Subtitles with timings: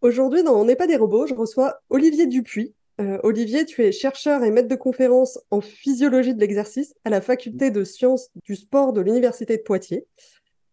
[0.00, 2.72] Aujourd'hui, dans On n'est pas des robots, je reçois Olivier Dupuis.
[3.00, 7.20] Euh, Olivier, tu es chercheur et maître de conférence en physiologie de l'exercice à la
[7.20, 10.06] faculté de sciences du sport de l'Université de Poitiers.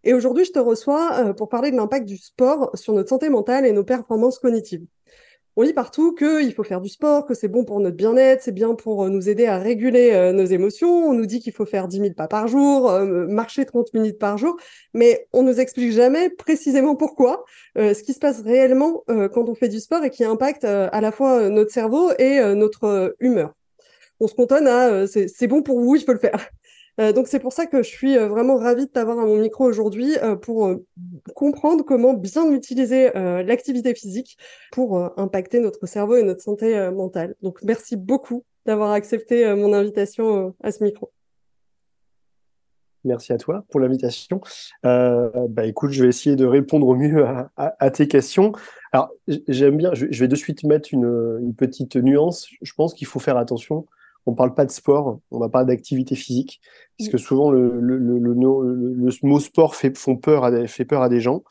[0.03, 3.29] Et aujourd'hui, je te reçois euh, pour parler de l'impact du sport sur notre santé
[3.29, 4.85] mentale et nos performances cognitives
[5.57, 8.51] on lit partout qu'il faut faire du sport, que c'est bon pour notre bien-être, c'est
[8.51, 11.07] bien pour euh, nous aider à réguler euh, nos émotions.
[11.07, 14.19] On nous dit qu'il faut faire 10 000 pas par jour, euh, marcher 30 minutes
[14.19, 14.57] par jour,
[14.93, 17.45] mais on nous explique jamais précisément pourquoi,
[17.75, 21.11] ce qui se passe réellement quand on fait du sport et qui impacte à la
[21.11, 23.53] fois notre cerveau et notre humeur.
[24.19, 26.49] On se contonne à c'est bon pour vous, il faut le faire.
[26.99, 29.37] Euh, donc c'est pour ça que je suis euh, vraiment ravie de t'avoir à mon
[29.37, 30.73] micro aujourd'hui euh, pour
[31.33, 34.37] comprendre comment bien utiliser l'activité physique
[34.71, 37.35] pour impacter notre cerveau et notre santé mentale.
[37.41, 41.11] Donc merci beaucoup d'avoir accepté mon invitation à ce micro.
[43.03, 44.41] Merci à toi pour l'invitation.
[44.83, 47.25] bah écoute, je vais essayer de répondre au mieux
[47.57, 48.53] à, tes questions.
[48.91, 52.47] Alors j'aime bien, je, vais de suite mettre une, une petite nuance.
[52.61, 53.85] Je pense qu'il faut faire attention
[54.25, 56.61] on parle pas de sport, on va pas d'activité physique,
[56.97, 57.79] puisque souvent le,
[59.23, 61.43] mot sport fait, peur à, des gens.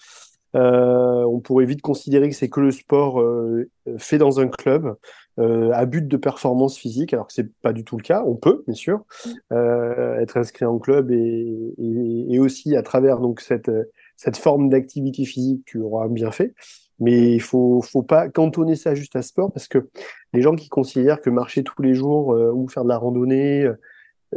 [0.56, 3.68] Euh, on pourrait vite considérer que c'est que le sport euh,
[3.98, 4.94] fait dans un club
[5.40, 8.22] euh, à but de performance physique, alors que c'est pas du tout le cas.
[8.24, 9.04] On peut, bien sûr,
[9.50, 13.70] être inscrit en club et, aussi à travers donc cette
[14.16, 16.54] cette forme d'activité physique, tu auras un bienfait.
[17.00, 19.88] Mais il faut, faut pas cantonner ça juste à sport parce que
[20.32, 23.64] les gens qui considèrent que marcher tous les jours euh, ou faire de la randonnée,
[23.64, 23.74] euh,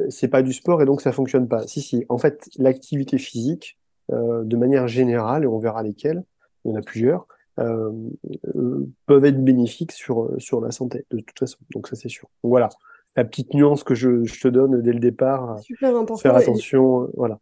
[0.10, 1.66] c'est pas du sport et donc ça fonctionne pas.
[1.68, 2.06] Si, si.
[2.10, 3.78] En fait, l'activité physique,
[4.14, 6.24] euh, de manière générale, et on verra lesquelles,
[6.64, 7.28] il y en a plusieurs,
[7.60, 7.92] euh,
[8.56, 11.58] euh, peuvent être bénéfiques sur, sur la santé, de toute façon.
[11.74, 12.30] Donc ça, c'est sûr.
[12.44, 12.70] Voilà.
[13.18, 15.60] La petite nuance que je, je, te donne dès le départ.
[15.60, 16.18] Super important.
[16.18, 17.10] Faire attention.
[17.16, 17.40] Voilà.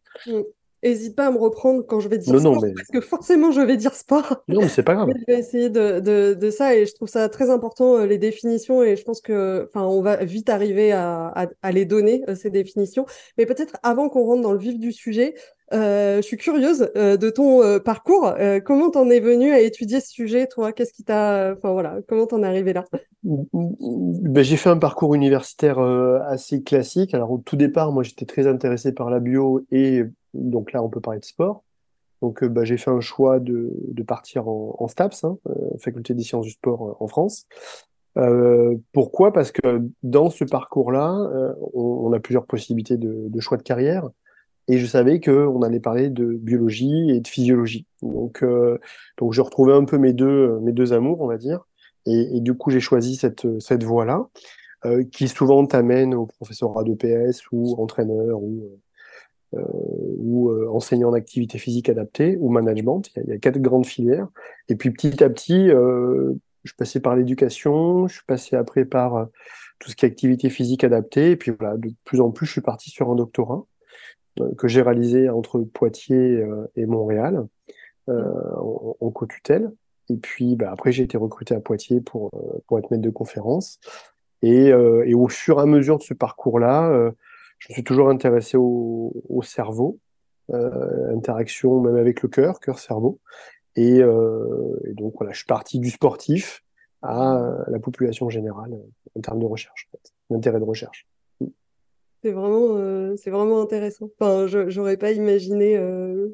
[0.86, 3.76] Hésite pas à me reprendre quand je vais dire sport, parce que forcément je vais
[3.76, 4.44] dire sport.
[4.48, 5.10] Non, mais c'est pas grave.
[5.28, 8.20] je vais essayer de, de, de, ça et je trouve ça très important, euh, les
[8.20, 12.24] définitions, et je pense que, enfin, on va vite arriver à, à, à les donner,
[12.30, 13.08] euh, ces définitions.
[13.40, 15.34] Mais peut-être avant qu'on rentre dans le vif du sujet,
[15.74, 18.34] euh, je suis curieuse euh, de ton euh, parcours.
[18.64, 20.72] comment t'en es venu à étudier ce sujet, toi?
[20.72, 22.86] Qu'est-ce qui t'a, enfin voilà, comment t'en es arrivé là?
[23.24, 27.14] Ben, j'ai fait un parcours universitaire assez classique.
[27.14, 30.04] Alors au tout départ, moi j'étais très intéressé par la bio et
[30.36, 31.64] donc là on peut parler de sport.
[32.22, 35.38] Donc ben, j'ai fait un choix de, de partir en, STAPS, hein,
[35.80, 37.46] faculté des sciences du sport en France.
[38.18, 39.34] Euh, pourquoi?
[39.34, 41.18] Parce que dans ce parcours-là,
[41.74, 44.10] on, a plusieurs possibilités de, de, choix de carrière.
[44.68, 47.86] Et je savais qu'on allait parler de biologie et de physiologie.
[48.02, 48.80] Donc, euh,
[49.18, 51.66] donc je retrouvais un peu mes deux, mes deux amours, on va dire.
[52.08, 54.28] Et, du coup, j'ai choisi cette, cette voie-là,
[54.86, 58.80] euh, qui souvent t'amène au professorat d'EPS ou entraîneur ou, euh,
[60.18, 63.04] ou euh, enseignant d'activité physique adaptée ou management.
[63.16, 64.28] Il y, a, quatre grandes filières.
[64.70, 66.34] Et puis petit à petit, euh,
[66.64, 69.28] je suis passé par l'éducation, je suis passé après par
[69.80, 71.32] tout ce qui est activité physique adaptée.
[71.32, 73.66] Et puis voilà, de plus en plus, je suis parti sur un doctorat.
[74.42, 77.46] Euh, que j'ai réalisé entre Poitiers euh, et Montréal
[78.10, 78.24] euh,
[79.00, 79.72] en, co-tutelle.
[80.10, 82.32] Et puis bah, après, j'ai été recruté à Poitiers pour,
[82.68, 83.80] pour être maître de conférence.
[84.42, 87.12] Et, au fur et à mesure de ce parcours-là,
[87.68, 90.00] je suis toujours intéressé au, au cerveau,
[90.52, 93.20] euh, interaction même avec le cœur, cœur-cerveau.
[93.76, 96.64] Et, euh, et, donc voilà, je suis parti du sportif
[97.02, 98.80] à la population générale
[99.16, 99.90] en termes de recherche,
[100.30, 101.08] d'intérêt de recherche.
[102.24, 104.10] C'est vraiment, euh, c'est vraiment intéressant.
[104.20, 106.30] Enfin, je j'aurais pas imaginé euh,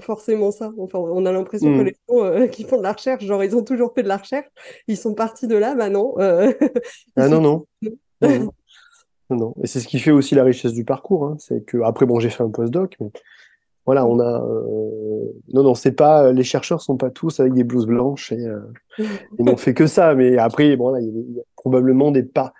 [0.00, 0.72] forcément ça.
[0.78, 1.84] Enfin, on a l'impression que mmh.
[1.84, 4.16] les gens euh, qui font de la recherche, genre ils ont toujours fait de la
[4.16, 4.48] recherche,
[4.88, 6.14] ils sont partis de là, bah non.
[6.18, 6.52] Euh,
[7.16, 7.64] ah non, non.
[8.22, 8.52] non,
[9.30, 9.54] non.
[9.62, 11.24] Et c'est ce qui fait aussi la richesse du parcours.
[11.24, 11.36] Hein.
[11.38, 13.10] C'est que après, bon, j'ai fait un postdoc, mais
[13.84, 14.42] Voilà, on a.
[14.42, 16.32] Euh, non, non, c'est pas.
[16.32, 18.60] Les chercheurs sont pas tous avec des blouses blanches et euh,
[19.38, 20.14] ils n'ont fait que ça.
[20.14, 22.54] Mais après, bon, là, il y, a, probablement des pas.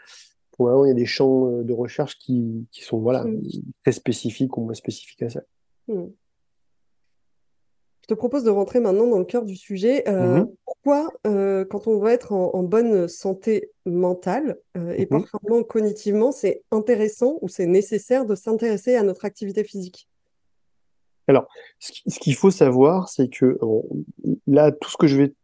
[0.56, 3.42] Pour il y a des champs euh, de recherche qui, qui sont voilà, mm.
[3.82, 5.42] très spécifiques ou moins spécifiques à ça.
[5.88, 6.06] Mm.
[8.08, 10.04] Je te propose de rentrer maintenant dans le cœur du sujet.
[10.06, 10.46] Mm-hmm.
[10.64, 15.08] Pourquoi, quand on veut être en, bonne santé mentale et mm-hmm.
[15.08, 20.08] parfaitement cognitivement, c'est intéressant ou c'est nécessaire de s'intéresser à notre activité physique?
[21.26, 21.48] Alors,
[21.80, 23.58] ce qu'il faut savoir, c'est que
[24.46, 25.34] là, tout ce que je vais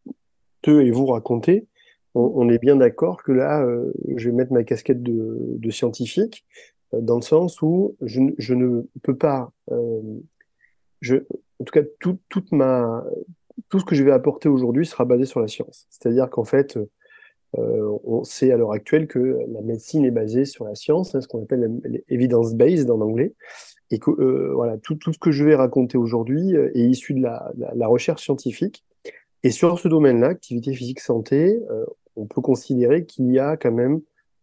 [0.62, 1.66] te et vous raconter,
[2.14, 6.44] on, est bien d'accord que là, euh, je vais mettre ma casquette de, scientifique,
[6.94, 8.20] euh, dans le sens où je,
[8.54, 10.00] ne peux pas, euh,
[11.00, 11.16] je,
[11.62, 13.04] en tout cas, tout, toute ma,
[13.70, 15.86] tout ce que je vais apporter aujourd'hui sera basé sur la science.
[15.90, 16.78] C'est-à-dire qu'en fait,
[17.54, 21.28] on sait à l'heure actuelle que la médecine est basée sur la science, hein, ce
[21.28, 23.34] qu'on appelle evidence-based en anglais
[23.92, 27.22] et que euh, voilà, tout, ce que je vais raconter aujourd'hui euh, est issu de
[27.22, 28.84] la, recherche scientifique.
[29.44, 31.84] Et sur ce domaine-là, activité physique santé, euh,
[32.16, 34.00] on peut considérer qu'il y a quand même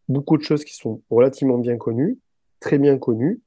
[0.07, 2.19] beaucoup de choses qui sont relativement bien connues,
[2.59, 3.41] très bien connues,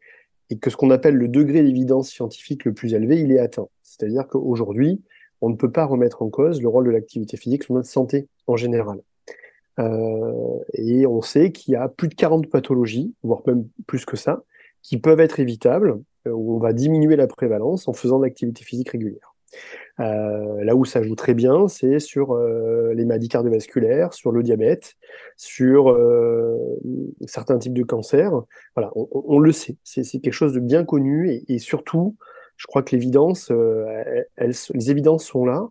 [0.53, 3.69] et que ce qu'on appelle le degré d'évidence scientifique le plus élevé, il est atteint.
[3.83, 5.01] C'est-à-dire qu'aujourd'hui,
[5.41, 8.29] on ne peut pas remettre en cause le rôle de l'activité physique sur notre santé
[8.47, 9.01] en général.
[9.79, 14.19] Euh, et on sait qu'il y a plus de 40 pathologies, voire même plus que
[14.19, 14.43] ça,
[14.83, 18.63] qui peuvent être évitables, euh, où on va diminuer la prévalence en faisant de l'activité
[18.63, 19.32] physique régulière.
[20.01, 24.43] Euh, là où ça joue très bien, c'est sur euh, les maladies cardiovasculaires, sur le
[24.43, 24.95] diabète,
[25.37, 26.57] sur euh,
[27.27, 28.33] certains types de cancers.
[28.75, 32.17] Voilà, on, on le sait, c'est quelque chose de bien connu et, et surtout,
[32.57, 33.51] je crois que l'évidence,
[34.39, 35.69] les évidences sont là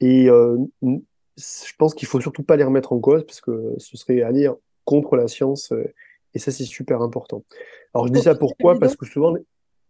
[0.00, 4.22] et je pense qu'il faut surtout pas les remettre en cause parce que ce serait
[4.22, 4.50] aller
[4.84, 5.72] contre la science
[6.34, 7.44] et ça c'est super important.
[7.94, 9.34] Alors je dis ça pourquoi Parce que souvent.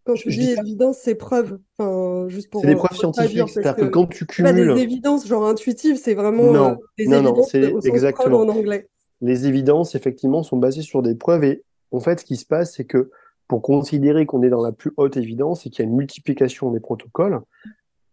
[0.04, 1.60] Quand je, dis évidence, c'est preuve.
[1.78, 1.88] Enfin,
[2.28, 2.60] juste pour.
[2.60, 3.48] C'est des preuves scientifiques.
[3.48, 4.50] C'est-à-dire que, quand tu cumules.
[4.50, 8.40] Pas des évidences genre intuitives, c'est vraiment non, euh, des non, évidences non, c'est exactement
[8.40, 8.88] en anglais.
[9.20, 11.44] Les évidences, effectivement, sont basées sur des preuves.
[11.44, 13.10] Et en fait, ce qui se passe, c'est que
[13.48, 16.70] pour considérer qu'on est dans la plus haute évidence et qu'il y a une multiplication
[16.70, 17.40] des protocoles,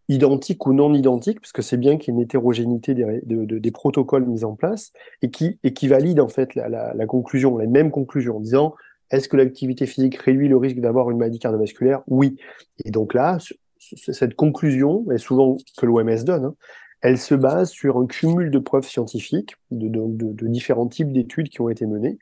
[0.08, 3.72] identiques ou non identiques, parce que c'est bien qu'il y ait une hétérogénéité des, des,
[3.72, 4.92] protocoles mis en place,
[5.22, 8.40] et qui, et qui valide en fait la, la, la conclusion, la même conclusion, en
[8.40, 8.74] disant
[9.12, 12.02] est-ce que l'activité physique réduit le risque d'avoir une maladie cardiovasculaire?
[12.08, 12.38] Oui.
[12.86, 13.38] Et donc là,
[13.80, 16.56] cette conclusion, et souvent que l'OMS donne, hein,
[17.02, 21.70] elle se base sur un cumul de preuves scientifiques de, différents types d'études qui ont
[21.70, 22.20] été menées.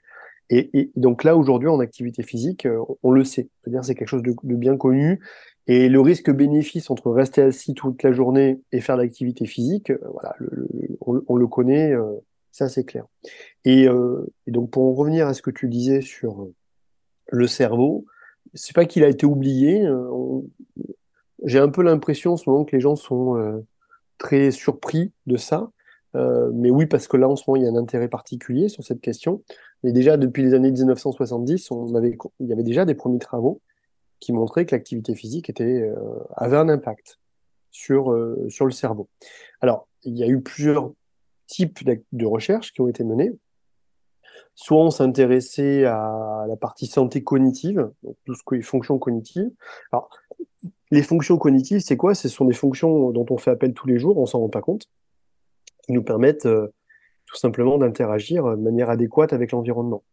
[0.50, 3.50] Et, donc là, aujourd'hui, en activité physique, euh, on, le sait.
[3.62, 5.20] C'est-à-dire c'est quelque chose de, bien connu.
[5.66, 10.36] Et le risque-bénéfice entre rester assis toute la journée et faire l'activité physique, euh, voilà,
[11.02, 12.14] on, le connaît, euh,
[12.54, 13.06] ça c'est clair.
[13.66, 16.48] Et, et, donc pour en revenir à ce que tu disais sur
[17.30, 18.06] le cerveau,
[18.54, 19.86] c'est pas qu'il a été oublié.
[19.86, 20.42] Euh,
[21.44, 23.66] j'ai un peu l'impression en ce moment que les gens sont euh,
[24.18, 25.72] très surpris de ça.
[26.16, 28.70] Euh, mais oui, parce que là, en ce moment, il y a un intérêt particulier
[28.70, 29.44] sur cette question.
[29.84, 33.62] Mais déjà, depuis les années 1970, on avait, il y avait déjà des premiers travaux
[34.20, 35.92] qui montraient que l'activité physique était,
[36.36, 37.20] avait un impact
[37.70, 38.18] sur,
[38.50, 39.10] sur le cerveau.
[39.62, 40.92] Alors, il y a eu plusieurs
[41.46, 43.32] types de recherches qui ont été menées.
[44.56, 49.52] Soit on s'intéressait à la partie santé cognitive, donc tout ce qui est fonctions cognitives.
[49.92, 50.10] Alors,
[50.92, 52.16] les fonctions cognitives, c'est quoi?
[52.16, 54.62] Ce sont des fonctions dont on fait appel tous les jours, on s'en rend pas
[54.62, 54.88] compte,
[55.84, 56.68] qui nous permettent euh,
[57.26, 60.04] tout simplement d'interagir de manière adéquate avec l'environnement.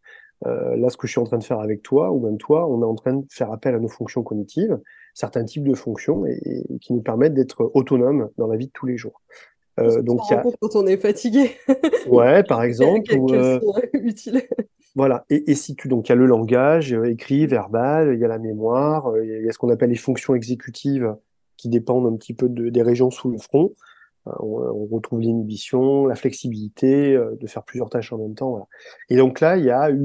[0.47, 2.69] Euh, là, ce que je suis en train de faire avec toi, ou même toi,
[2.69, 4.78] on est en train de faire appel à nos fonctions cognitives,
[5.14, 8.87] certains types de fonctions, et qui nous permettent d'être autonomes dans la vie de tous
[8.87, 9.23] les jours.
[9.81, 10.43] Euh, donc y a...
[10.61, 11.52] quand on est fatigué.
[12.07, 13.12] ouais, par exemple.
[13.95, 14.43] Utile.
[14.94, 15.24] Voilà.
[15.30, 18.24] Et, et, si tu donc il y a le langage euh, écrit, verbal, il y
[18.24, 21.16] a la mémoire, euh, il y a ce qu'on appelle les fonctions exécutives
[21.56, 23.74] qui dépendent un petit peu de, des régions sous le front.
[24.26, 28.50] On, on, retrouve l'inhibition, la flexibilité, de faire plusieurs tâches en même temps.
[28.50, 28.66] Voilà.
[29.10, 29.98] Et donc là, il y a eu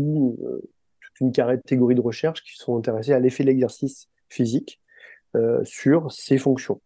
[1.02, 4.82] toute une catégorie de recherches qui sont intéressées à l'effet de l'exercice physique
[5.36, 6.82] euh, sur ces fonctions.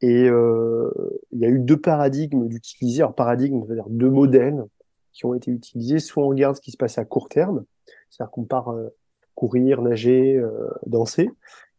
[0.00, 0.90] Et euh,
[1.30, 4.64] il y a eu deux paradigmes d'utiliser, alors paradigmes, c'est-à-dire deux modèles
[5.16, 5.98] qui ont été utilisés.
[5.98, 7.64] Soit on regarde ce qui se passe à court terme,
[8.10, 8.94] c'est-à-dire qu'on part euh,
[9.34, 11.30] courir, nager, euh, danser,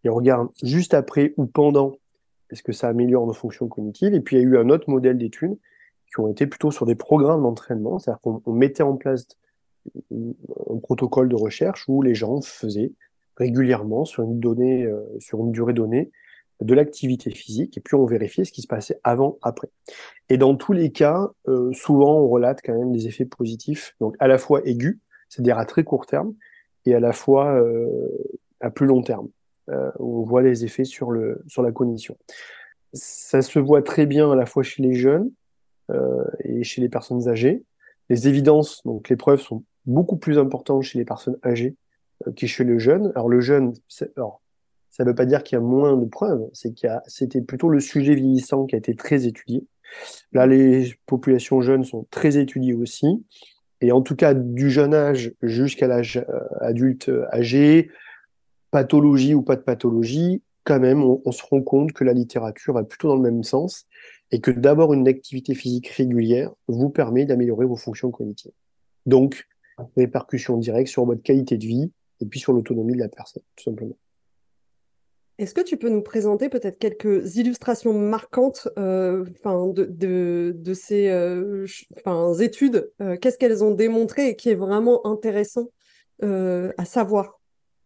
[0.04, 1.94] et on regarde juste après ou pendant,
[2.50, 4.16] est-ce que ça améliore nos fonctions cognitives.
[4.16, 5.58] Et puis il y a eu un autre modèle d'études
[6.08, 9.28] qui ont été plutôt sur des programmes d'entraînement, c'est-à-dire qu'on mettait en place
[10.12, 12.92] un protocole de recherche où les gens faisaient
[13.36, 16.12] régulièrement sur une donnée, euh, sur une durée donnée,
[16.62, 19.70] de l'activité physique, et puis on vérifiait ce qui se passait avant, après.
[20.30, 24.16] Et dans tous les cas, euh, souvent on relate quand même des effets positifs, donc
[24.20, 25.00] à la fois aigus,
[25.30, 26.34] c'est-à-dire à très court terme,
[26.86, 28.10] et à la fois euh,
[28.60, 29.30] à plus long terme.
[30.00, 32.18] où on voit les effets sur, le, sur la cognition.
[32.94, 35.30] Ça se voit très bien à la fois chez les jeunes
[36.46, 37.64] et chez les personnes âgées.
[38.10, 41.76] Les évidences, donc les preuves sont beaucoup plus importantes chez les personnes âgées
[42.36, 43.12] que chez le jeune.
[43.16, 43.74] Alors le jeune,
[44.16, 44.42] alors,
[44.90, 47.42] ça ne veut pas dire qu'il y a moins de preuves, c'est qu'il a, c'était
[47.42, 49.66] plutôt le sujet vieillissant qui a été très étudié.
[50.34, 53.24] Là, les populations jeunes sont très étudiées aussi.
[53.82, 57.92] Et en tout cas, du jeune âge jusqu'à l'âge euh, adulte euh, âgé,
[58.72, 62.84] pathologie ou pas de pathologie, quand même, on, se rend compte que la littérature va
[62.84, 63.86] plutôt dans le même sens
[64.32, 68.52] et que d'abord une activité physique régulière vous permet d'améliorer vos fonctions cognitives.
[69.06, 69.48] Donc,
[69.96, 73.64] répercussions directes sur votre qualité de vie et puis sur l'autonomie de la personne, tout
[73.64, 73.96] simplement.
[75.40, 81.68] Est-ce que tu peux nous présenter peut-être quelques illustrations marquantes euh, de, ces euh,
[82.40, 85.68] études euh, Qu'est-ce qu'elles ont démontré et qui est vraiment intéressant
[86.24, 87.40] à savoir?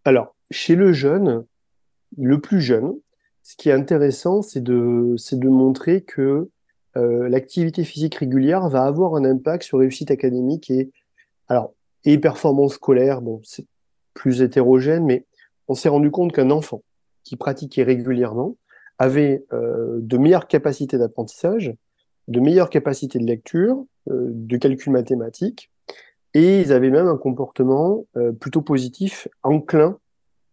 [0.06, 1.46] Alors, chez le jeune,
[2.18, 2.94] le plus jeune,
[3.44, 6.50] ce qui est intéressant, c'est de, de montrer que
[6.96, 10.92] l'activité physique régulière va avoir un impact sur réussite académique et,
[11.50, 11.74] alors,
[12.06, 13.22] et performance scolaire.
[13.22, 13.66] Bon, c'est
[14.14, 15.26] plus hétérogène, mais
[15.68, 16.84] on s'est rendu compte qu'un enfant
[17.24, 18.58] qui pratiquaient régulièrement
[18.98, 21.74] avaient euh, de meilleures capacités d'apprentissage,
[22.28, 25.72] de meilleures capacités de lecture, euh, de calcul mathématique,
[26.34, 29.98] et ils avaient même un comportement euh, plutôt positif, enclin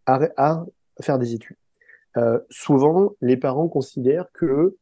[0.07, 0.65] à,
[1.03, 1.59] faire des études.
[2.49, 4.75] souvent, les parents considèrent que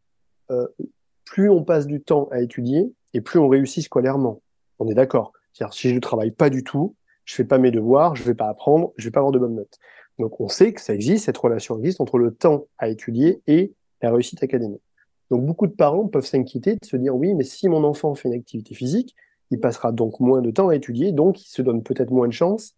[1.24, 4.40] plus on passe du temps à étudier, et plus on réussit scolairement.
[4.78, 5.32] On est d'accord.
[5.52, 8.34] C'est-à-dire, si je ne travaille pas du tout, je fais pas mes devoirs, je vais
[8.34, 9.78] pas apprendre, je vais pas avoir de bonnes notes.
[10.18, 13.73] Donc on sait que ça existe, cette relation existe entre le temps à étudier et
[14.02, 14.82] la réussite académique.
[15.30, 18.28] Donc beaucoup de parents peuvent s'inquiéter de se dire oui, mais si mon enfant fait
[18.28, 19.14] une activité physique,
[19.50, 22.32] il passera donc moins de temps à étudier, donc il se donne peut-être moins de
[22.32, 22.75] chances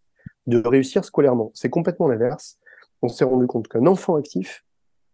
[0.47, 1.51] de réussir scolairement.
[1.53, 2.57] C'est complètement l'inverse.
[3.01, 4.65] On s'est rendu compte qu'un enfant actif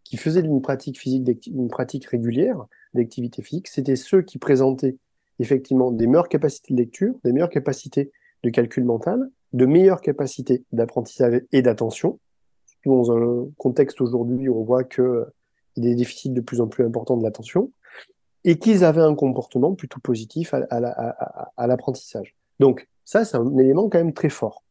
[0.03, 4.97] qui faisait une pratique physique, une pratique régulière d'activité physique, c'était ceux qui présentaient
[5.39, 8.11] effectivement des meilleures capacités de lecture, des meilleures capacités
[8.43, 12.19] de calcul mental, de meilleures capacités d'apprentissage et d'attention.
[12.85, 15.25] Dans un contexte aujourd'hui où on voit qu'il
[15.77, 17.71] y a des déficits de plus en plus importants de l'attention,
[18.43, 22.35] et qu'ils avaient un comportement plutôt positif à, l'apprentissage.
[22.59, 24.63] Donc ça, c'est un élément quand même très fort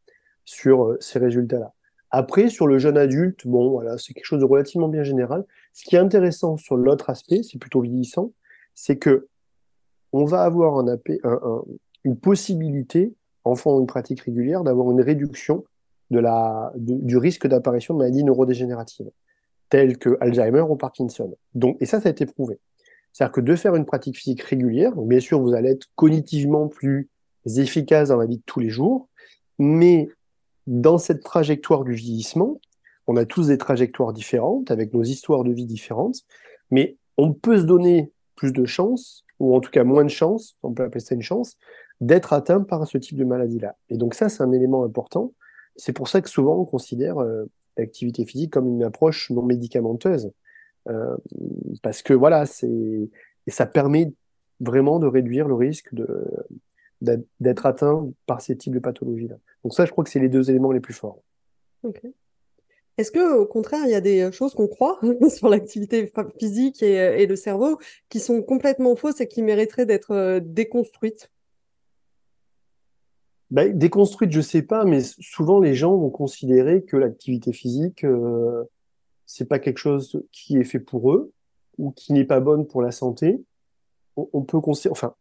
[0.45, 1.73] sur euh, ces résultats-là.
[2.11, 5.43] Après, sur le jeune adulte, bon, voilà, c'est quelque chose de relativement bien général.
[5.73, 8.31] Ce qui est intéressant sur l'autre aspect, c'est plutôt vieillissant,
[8.75, 9.27] c'est que
[10.13, 10.97] on va avoir un,
[12.05, 13.13] une possibilité
[13.45, 15.63] en faisant une pratique régulière, d'avoir une réduction
[16.11, 19.09] de la, du risque d'apparition de maladies neurodégénératives,
[19.69, 21.35] telles que Alzheimer ou Parkinson.
[21.53, 22.59] Donc, et ça, ça a été prouvé.
[23.13, 26.67] C'est-à-dire que de faire une pratique physique régulière, donc bien sûr, vous allez être cognitivement
[26.67, 27.09] plus
[27.45, 29.07] efficace dans la vie de tous les jours,
[29.57, 30.09] mais
[30.67, 32.59] dans cette trajectoire du vieillissement,
[33.07, 36.21] on a tous des trajectoires différentes, avec nos histoires de vie différentes,
[36.71, 40.57] mais on peut se donner plus de chances, ou en tout cas moins de chances,
[40.63, 41.57] on peut appeler ça une chance,
[42.01, 43.75] d'être atteint par ce type de maladie-là.
[43.89, 45.33] Et donc ça, c'est un élément important.
[45.75, 47.45] C'est pour ça que souvent on considère euh,
[47.77, 50.31] l'activité physique comme une approche non médicamenteuse.
[50.87, 51.17] Euh,
[51.81, 53.09] parce que voilà, c'est
[53.47, 54.13] et ça permet
[54.59, 55.93] vraiment de réduire le risque
[57.01, 59.35] d'être atteint par ces types de pathologies-là.
[59.63, 61.21] Donc ça, je crois que c'est les deux éléments les plus forts.
[62.97, 64.99] Est-ce que, au contraire, il y a des choses qu'on croit
[65.29, 67.77] sur l'activité physique et, et, le cerveau
[68.09, 71.29] qui sont complètement fausses et qui mériteraient d'être euh, déconstruites?
[73.51, 78.63] Bah, déconstruite, je sais pas, mais souvent les gens vont considérer que l'activité physique, euh,
[79.25, 81.31] c'est pas quelque chose qui est fait pour eux
[81.77, 83.43] ou qui n'est pas bonne pour la santé.
[84.17, 85.13] On, peut considérer, enfin,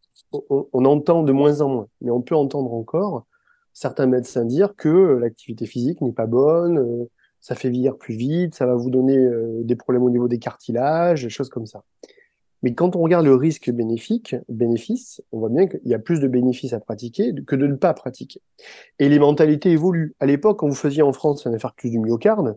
[0.48, 3.26] on, entend de moins en moins, mais on peut entendre encore
[3.72, 8.54] certains médecins dire que l'activité physique n'est pas bonne, euh, ça fait vieillir plus vite,
[8.54, 11.82] ça va vous donner euh, des problèmes au niveau des cartilages, des choses comme ça.
[12.64, 16.18] Mais quand on regarde le risque bénéfique, bénéfice, on voit bien qu'il y a plus
[16.18, 18.40] de bénéfices à pratiquer que de ne pas pratiquer.
[18.98, 20.14] Et les mentalités évoluent.
[20.18, 22.56] À l'époque, quand vous faisiez en France un infarctus du myocarde,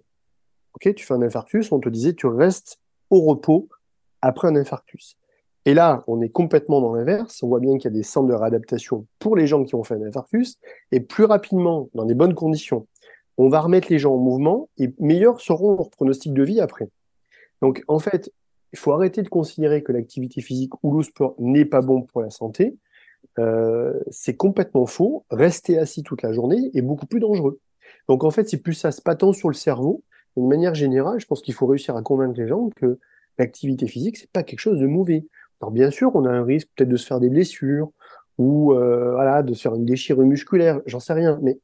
[0.75, 3.67] ok, tu fais un infarctus, on te disait tu restes au repos
[4.21, 5.17] après un infarctus.
[5.65, 7.43] Et là, on est complètement dans l'inverse.
[7.43, 9.83] On voit bien qu'il y a des centres de réadaptation pour les gens qui ont
[9.83, 10.57] fait un infarctus.
[10.93, 12.87] Et plus rapidement, dans des bonnes conditions,
[13.35, 16.87] on va remettre les gens en mouvement et meilleurs seront leurs pronostics de vie après.
[17.61, 18.31] Donc, en fait,
[18.73, 22.21] il faut arrêter de considérer que l'activité physique ou le sport n'est pas bon pour
[22.21, 22.77] la santé.
[23.39, 25.25] Euh, c'est complètement faux.
[25.29, 27.59] Rester assis toute la journée est beaucoup plus dangereux.
[28.07, 30.03] Donc en fait, c'est plus ça, c'est pas tant sur le cerveau.
[30.35, 32.99] D'une manière générale, je pense qu'il faut réussir à convaincre les gens que
[33.37, 35.25] l'activité physique, c'est pas quelque chose de mauvais.
[35.61, 37.91] Alors bien sûr, on a un risque peut-être de se faire des blessures
[38.37, 41.59] ou euh, voilà, de se faire une déchirure musculaire, j'en sais rien, mais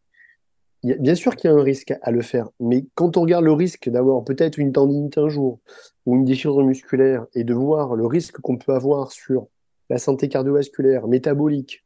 [0.84, 3.54] bien sûr qu'il y a un risque à le faire, mais quand on regarde le
[3.54, 5.60] risque d'avoir peut-être une tendinite un jour
[6.06, 9.48] ou une déchirure musculaire et de voir le risque qu'on peut avoir sur
[9.90, 11.86] la santé cardiovasculaire, métabolique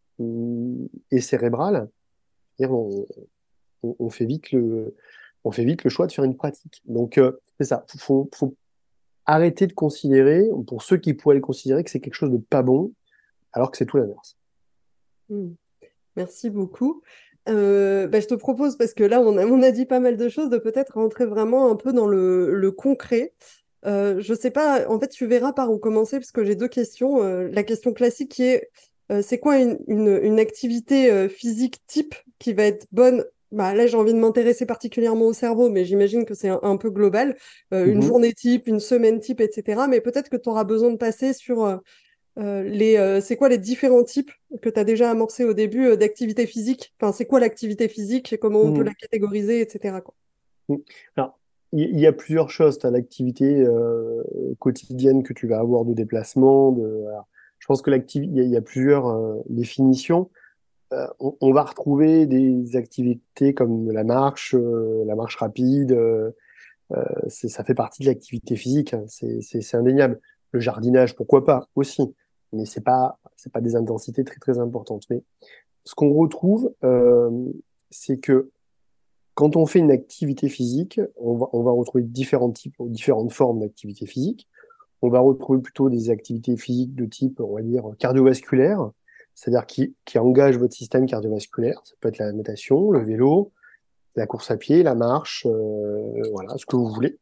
[1.11, 1.89] et cérébrale,
[2.59, 4.95] on, fait vite le,
[5.89, 6.81] choix de faire une pratique.
[6.85, 7.85] Donc, euh, c'est ça.
[7.93, 8.29] Il faut,
[9.25, 12.63] arrêter de considérer, pour ceux qui pourraient le considérer, que c'est quelque chose de pas
[12.63, 12.93] bon,
[13.51, 14.37] alors que c'est tout l'inverse.
[15.29, 15.49] Hmm.
[16.15, 17.03] Merci beaucoup.
[17.47, 20.17] Euh, bah, je te propose, parce que là, on a, on a dit pas mal
[20.17, 23.33] de choses, de peut-être rentrer vraiment un peu dans le, concret.
[23.85, 26.67] Euh, je sais pas, en fait, tu verras par où commencer, parce que j'ai deux
[26.67, 27.23] questions.
[27.23, 28.69] Euh, la question classique qui est,
[29.21, 33.23] c'est quoi une, une, activité physique type qui va être bonne?
[33.53, 36.89] Bah, là, j'ai envie de m'intéresser particulièrement au cerveau, mais j'imagine que c'est un, peu
[36.89, 37.37] global.
[37.71, 38.01] Une mhm.
[38.01, 39.83] journée type, une semaine type, etc.
[39.89, 41.77] Mais peut-être que tu auras besoin de passer sur euh,
[42.37, 45.95] les, euh, c'est quoi les différents types que tu as déjà amorcé au début euh,
[45.95, 48.37] d'activité physique Enfin, c'est quoi l'activité physique?
[48.39, 48.85] Comment on peut mm.
[48.85, 49.97] la catégoriser, etc.
[50.03, 50.13] Quoi.
[50.69, 50.75] Mm.
[51.15, 51.39] Alors,
[51.73, 52.77] il y, a plusieurs choses.
[52.77, 53.65] Tu as l'activité
[54.57, 56.71] quotidienne que tu vas avoir de déplacement.
[56.71, 57.03] De,
[57.59, 60.29] je pense que l'activité, il y, a plusieurs définitions.
[61.19, 65.93] On, on, va retrouver des activités comme la marche, la marche rapide.
[67.27, 68.93] ça fait partie de l'activité physique.
[68.93, 69.03] Hein.
[69.09, 70.21] C'est indéniable.
[70.53, 72.15] Le jardinage, pourquoi pas aussi
[72.53, 75.03] mais c'est pas c'est pas des intensités très très importantes.
[75.09, 75.23] Mais
[75.83, 77.29] ce qu'on retrouve, euh,
[77.89, 78.51] c'est que
[79.35, 83.59] quand on fait une activité physique, on va, on va retrouver différents types, différentes formes
[83.59, 84.47] d'activité physique.
[85.03, 88.89] On va retrouver plutôt des activités physiques de type, on va dire, cardiovasculaire,
[89.35, 91.79] c'est-à-dire qui, qui engagent votre système cardiovasculaire.
[91.85, 93.51] Ça peut être la natation, le vélo,
[94.15, 97.19] la course à pied, la marche, euh, voilà, ce que vous voulez.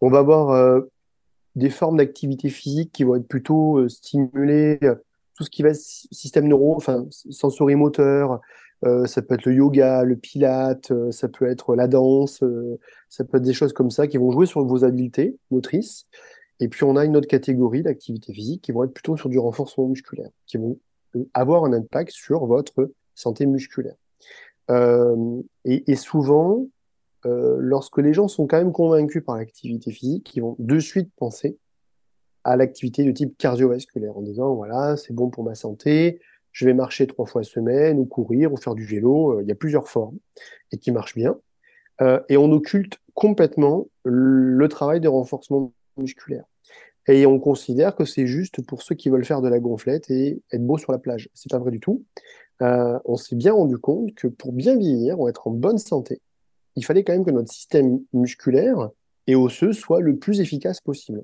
[0.00, 0.80] On va avoir euh,
[1.56, 4.94] des formes d'activité physique qui vont être plutôt euh, stimulées, euh,
[5.36, 8.40] tout ce qui va être système neuro, enfin sensorimoteur,
[8.84, 12.42] euh, ça peut être le yoga, le pilate, ça peut être la danse,
[13.08, 16.06] ça peut être des choses comme ça qui vont jouer sur vos habiletés motrices.
[16.60, 19.38] Et puis on a une autre catégorie d'activités physiques qui vont être plutôt sur du
[19.38, 20.78] renforcement musculaire, qui vont
[21.32, 23.96] avoir un impact sur votre santé musculaire.
[25.64, 26.66] et, souvent,
[27.24, 31.10] euh, lorsque les gens sont quand même convaincus par l'activité physique, ils vont de suite
[31.16, 31.58] penser
[32.44, 36.74] à l'activité de type cardiovasculaire en disant voilà, c'est bon pour ma santé, je vais
[36.74, 39.38] marcher trois fois semaine ou courir ou faire du vélo.
[39.38, 40.18] Euh, il y a plusieurs formes
[40.72, 41.38] et qui marchent bien.
[42.00, 46.44] Euh, et on occulte complètement le travail de renforcement musculaire.
[47.06, 50.40] Et on considère que c'est juste pour ceux qui veulent faire de la gonflette et
[50.52, 51.28] être beau sur la plage.
[51.34, 52.04] C'est pas vrai du tout.
[52.60, 56.20] on s'est bien rendu compte que pour bien vieillir, on être en bonne santé,
[56.76, 58.90] il fallait quand même que notre système musculaire
[59.26, 61.22] et osseux soit le plus efficace possible.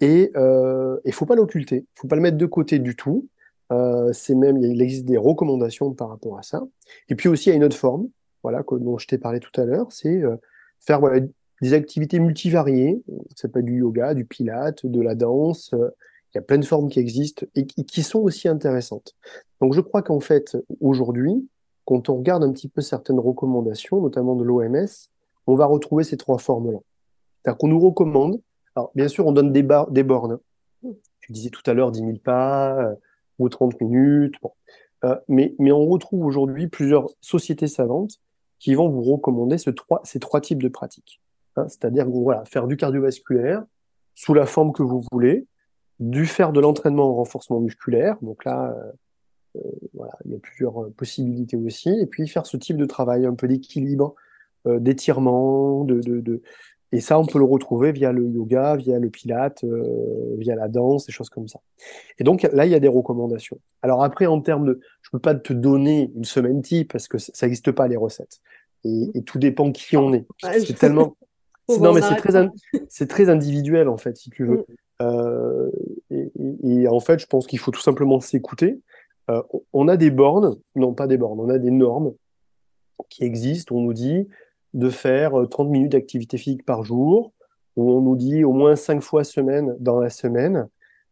[0.00, 2.78] Et il euh, ne faut pas l'occulter, il ne faut pas le mettre de côté
[2.78, 3.28] du tout.
[3.72, 6.62] Euh, c'est même, il existe des recommandations par rapport à ça.
[7.08, 8.08] Et puis aussi, il y a une autre forme,
[8.42, 10.36] voilà, dont je t'ai parlé tout à l'heure, c'est euh,
[10.80, 11.26] faire voilà,
[11.62, 13.02] des activités multivariées.
[13.34, 15.70] Ça peut être du yoga, du pilate, de la danse.
[15.72, 19.16] il y a plein de formes qui existent et qui sont aussi intéressantes.
[19.60, 21.48] Donc je crois qu'en fait, aujourd'hui,
[21.86, 24.86] quand on regarde un petit peu certaines recommandations, notamment de l'OMS,
[25.46, 26.78] on va retrouver ces trois formes-là.
[27.42, 28.40] C'est-à-dire qu'on nous recommande,
[28.74, 30.38] alors bien sûr, on donne des, des bornes.
[31.20, 32.94] Tu disais tout à l'heure 10 000 pas euh,
[33.38, 34.34] ou 30 minutes.
[35.04, 38.16] Euh, mais, on retrouve aujourd'hui plusieurs sociétés savantes
[38.58, 41.20] qui vont vous recommander ces trois types de pratiques.
[41.56, 41.68] Hein.
[41.68, 43.64] C'est-à-dire voilà, faire du cardiovasculaire
[44.14, 45.46] sous la forme que vous voulez,
[46.00, 48.16] du faire de l'entraînement en renforcement musculaire.
[48.22, 48.92] Donc là, euh,
[49.94, 51.90] voilà, il y a plusieurs euh, possibilités aussi.
[52.00, 54.14] Et puis faire ce type de travail, un peu d'équilibre,
[54.66, 56.42] euh, d'étirement, de, de,
[56.92, 59.64] et ça, on peut le retrouver via le yoga, via le pilate,
[60.38, 61.58] via la danse, des choses comme ça.
[62.18, 63.58] Et donc là, il y a des recommandations.
[63.82, 67.18] Alors après, en termes de, je peux pas te donner une semaine type parce que
[67.18, 68.40] ça n'existe pas les recettes.
[68.84, 70.26] Et, tout dépend qui on est.
[70.40, 71.16] c'est tellement.
[71.80, 72.48] non, mais c'est très,
[72.88, 74.64] c'est très individuel en fait, si tu veux.
[75.00, 75.70] Mm.
[76.10, 78.80] et, et, en fait, je pense qu'il faut tout simplement s'écouter.
[79.30, 82.12] Euh, on a des bornes, non pas des bornes, on a des normes
[83.08, 83.74] qui existent.
[83.74, 84.28] On nous dit
[84.74, 87.32] de faire 30 euh, minutes d'activité physique par jour,
[87.76, 90.68] où on nous dit au moins 5 fois semaine dans la semaine,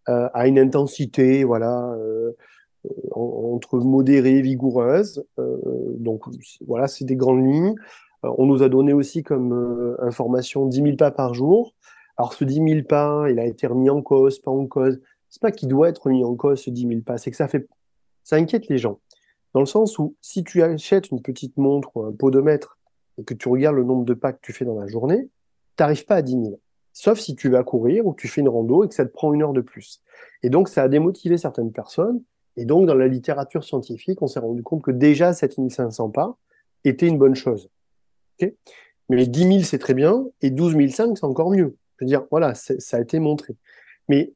[0.08, 1.96] euh, à une intensité voilà,
[3.12, 5.24] entre modérée et vigoureuse.
[5.98, 6.24] donc
[6.66, 7.74] voilà, c'est des grandes lignes.
[8.22, 11.74] on nous a donné aussi comme information 10 000 pas par jour.
[12.16, 15.00] Alors ce 10 000 pas, il a été remis en cause, pas en cause.
[15.30, 17.48] C'est pas qu'il doit être remis en cause ce 10 000 pas, c'est que ça
[17.48, 17.66] fait
[18.24, 19.00] ça inquiète les gens.
[19.52, 22.78] Dans le sens où si tu achètes une petite montre ou un podomètre
[23.18, 25.28] et que tu regardes le nombre de pas que tu fais dans la journée,
[25.76, 26.60] tu n'arrives pas à 10 000.
[26.92, 29.12] Sauf si tu vas courir ou que tu fais une rando et que ça te
[29.12, 30.02] prend une heure de plus.
[30.42, 32.22] Et donc, ça a démotivé certaines personnes.
[32.56, 36.36] Et donc, dans la littérature scientifique, on s'est rendu compte que déjà 7500 pas
[36.84, 37.68] était une bonne chose.
[39.08, 41.76] Mais 10 000, c'est très bien, et 12 500, c'est encore mieux.
[41.98, 43.56] Je veux dire, voilà, ça a été montré.
[44.08, 44.32] Mais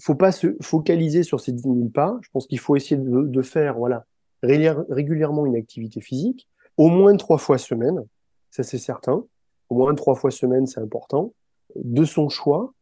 [0.00, 2.18] faut pas se focaliser sur ces 10 000 pas.
[2.22, 4.04] Je pense qu'il faut essayer de, faire voilà,
[4.42, 8.04] régulièrement une activité physique, au moins trois fois semaine,
[8.50, 9.24] ça c'est certain.
[9.68, 11.34] Au moins trois fois semaine, c'est important.
[11.74, 12.72] De son choix,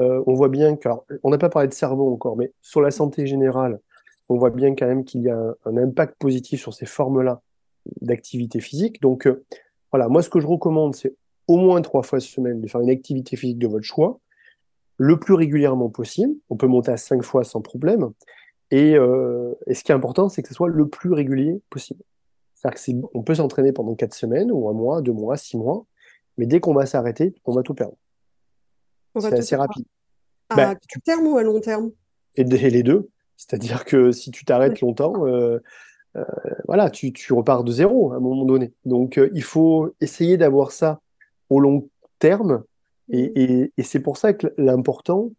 [0.00, 3.26] euh, on voit bien qu'on n'a pas parlé de cerveau encore, mais sur la santé
[3.26, 3.80] générale,
[4.28, 7.40] on voit bien quand même qu'il y a un, impact positif sur ces formes-là
[8.00, 9.00] d'activité physique.
[9.00, 9.44] Donc euh,
[9.92, 11.14] voilà, moi ce que je recommande, c'est
[11.46, 14.18] au moins trois fois semaine de faire une activité physique de votre choix,
[14.96, 16.34] le plus régulièrement possible.
[16.50, 18.10] On peut monter à cinq fois sans problème.
[18.70, 22.02] Et, euh, et ce qui est important, c'est que ce soit le plus régulier possible.
[22.54, 25.84] C'est-à-dire qu'on peut s'entraîner pendant quatre semaines, ou un mois, deux mois, six mois,
[26.38, 27.96] mais dès qu'on va s'arrêter, on va tout perdre.
[29.20, 29.84] C'est assez rapide.
[30.48, 31.92] À bah, court terme ou à long terme?
[32.36, 33.08] Et, les deux.
[33.36, 35.58] C'est-à-dire que si tu t'arrêtes longtemps, euh,
[36.16, 36.24] euh,
[36.66, 38.72] voilà, tu, tu, repars de zéro à un moment donné.
[38.84, 41.00] Donc, il faut essayer d'avoir ça
[41.50, 42.64] au long terme.
[43.10, 43.32] Et, mmh.
[43.34, 45.30] et, et c'est pour ça que l'important,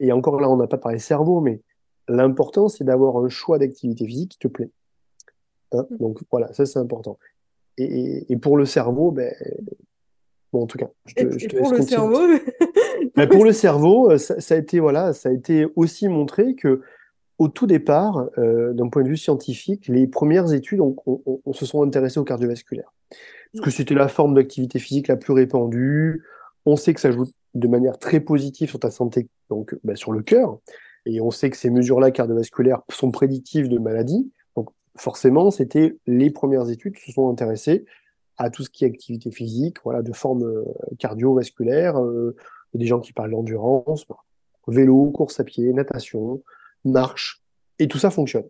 [0.00, 1.60] et encore là, on n'a pas parlé cerveau, mais
[2.08, 4.70] l'important, c'est d'avoir un choix d'activité physique qui te plaît.
[5.72, 5.96] Hein mmh.
[5.98, 7.18] Donc voilà, ça c'est important.
[7.76, 9.34] Et, et, pour le cerveau, ben,
[10.52, 12.20] bon, en tout cas, je te, je te pour le cerveau,
[13.16, 16.82] ben, pour le cerveau, ça, ça, a été voilà, ça a été aussi montré que
[17.38, 21.66] au tout départ, euh, d'un point de vue scientifique, les premières études, on, on, se
[21.66, 22.92] sont intéressées au cardiovasculaire.
[23.52, 26.22] Parce que c'était la forme d'activité physique la plus répandue.
[26.66, 30.12] On sait que ça joue de manière très positive sur ta santé, donc bah, sur
[30.12, 30.58] le cœur.
[31.06, 34.30] Et on sait que ces mesures-là cardiovasculaires sont prédictives de maladies.
[34.56, 37.84] Donc forcément, c'était les premières études qui se sont intéressées
[38.36, 40.64] à tout ce qui est activité physique, voilà, de forme euh,
[40.98, 42.00] cardiovasculaire.
[42.00, 42.34] Euh,
[42.74, 44.06] des gens qui parlent d'endurance,
[44.66, 46.42] vélo, course à pied, natation,
[46.84, 47.42] marche,
[47.78, 48.48] et tout ça fonctionne.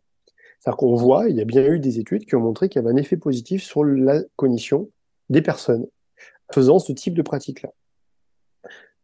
[0.59, 2.85] C'est-à-dire qu'on voit, il y a bien eu des études qui ont montré qu'il y
[2.85, 4.89] avait un effet positif sur la cognition
[5.29, 5.87] des personnes
[6.53, 7.71] faisant ce type de pratique-là.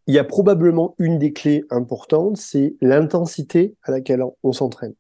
[0.07, 4.95] Il y a probablement une des clés importantes, c'est l'intensité à laquelle on s'entraîne.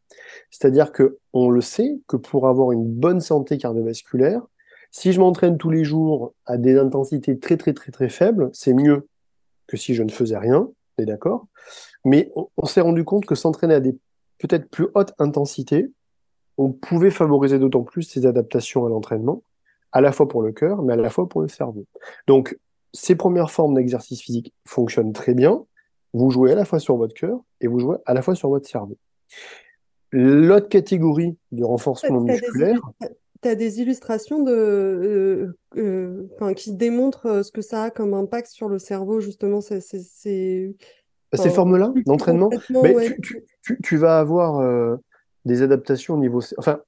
[0.50, 4.42] C'est-à-dire que on le sait que pour avoir une bonne santé cardiovasculaire,
[4.90, 8.74] si je m'entraîne tous les jours à des intensités très très très très faibles, c'est
[8.74, 9.08] mieux
[9.66, 11.46] que si je ne faisais rien, on est d'accord
[12.04, 13.96] Mais on, on s'est rendu compte que s'entraîner à des
[14.40, 15.92] peut-être plus haute intensité,
[16.56, 19.42] on pouvait favoriser d'autant plus ces adaptations à l'entraînement,
[19.92, 21.86] à la fois pour le cœur, mais à la fois pour le cerveau.
[22.26, 22.58] Donc,
[22.92, 25.64] ces premières formes d'exercice physique fonctionnent très bien.
[26.12, 28.48] Vous jouez à la fois sur votre cœur et vous jouez à la fois sur
[28.48, 28.96] votre cerveau.
[30.12, 32.80] L'autre catégorie du renforcement musculaire.
[33.42, 38.12] Tu as des illustrations de, euh, euh, qui démontrent euh, ce que ça a comme
[38.12, 39.60] impact sur le cerveau, justement.
[39.60, 42.50] C'est ces formes-là d'entraînement,
[43.82, 44.96] tu, vas avoir euh,
[45.44, 46.40] des adaptations au niveau.
[46.58, 46.80] Enfin,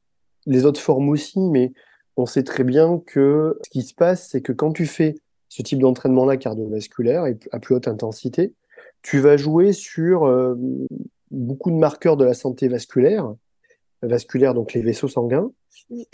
[0.47, 1.73] les autres formes aussi, mais
[2.17, 5.15] on sait très bien que ce qui se passe, c'est que quand tu fais
[5.53, 8.55] ce type d'entraînement-là cardiovasculaire et à plus haute intensité,
[9.03, 10.55] tu vas jouer sur euh,
[11.31, 13.35] beaucoup de marqueurs de la santé vasculaire,
[14.01, 15.53] vasculaire donc les vaisseaux sanguins,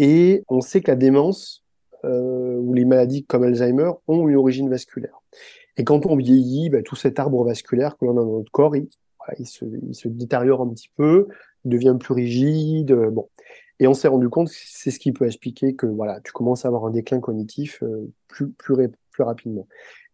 [0.01, 1.63] et on sait que la démence
[2.05, 5.21] euh, ou les maladies comme Alzheimer ont une origine vasculaire.
[5.77, 8.75] Et quand on vieillit, bah, tout cet arbre vasculaire que l'on a dans notre corps,
[8.75, 8.89] il,
[9.39, 11.29] il, se, il, se, détériore un petit peu,
[11.65, 12.91] il devient plus rigide.
[12.91, 13.29] Euh, bon.
[13.79, 16.65] Et on s'est rendu compte que c'est ce qui peut expliquer que voilà, tu commences
[16.65, 18.75] à avoir un déclin cognitif euh, plus, plus,
[19.19, 19.67] plus rapidement.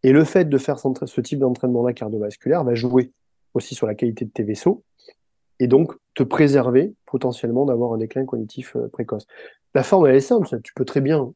[0.02, 3.12] Et le fait de faire ce type d'entraînement-là cardiovasculaire va jouer
[3.52, 4.82] aussi sur la qualité de tes vaisseaux
[5.60, 9.26] et donc te préserver potentiellement d'avoir un déclin cognitif euh, précoce.
[9.74, 11.34] La forme, elle est simple, tu peux très bien.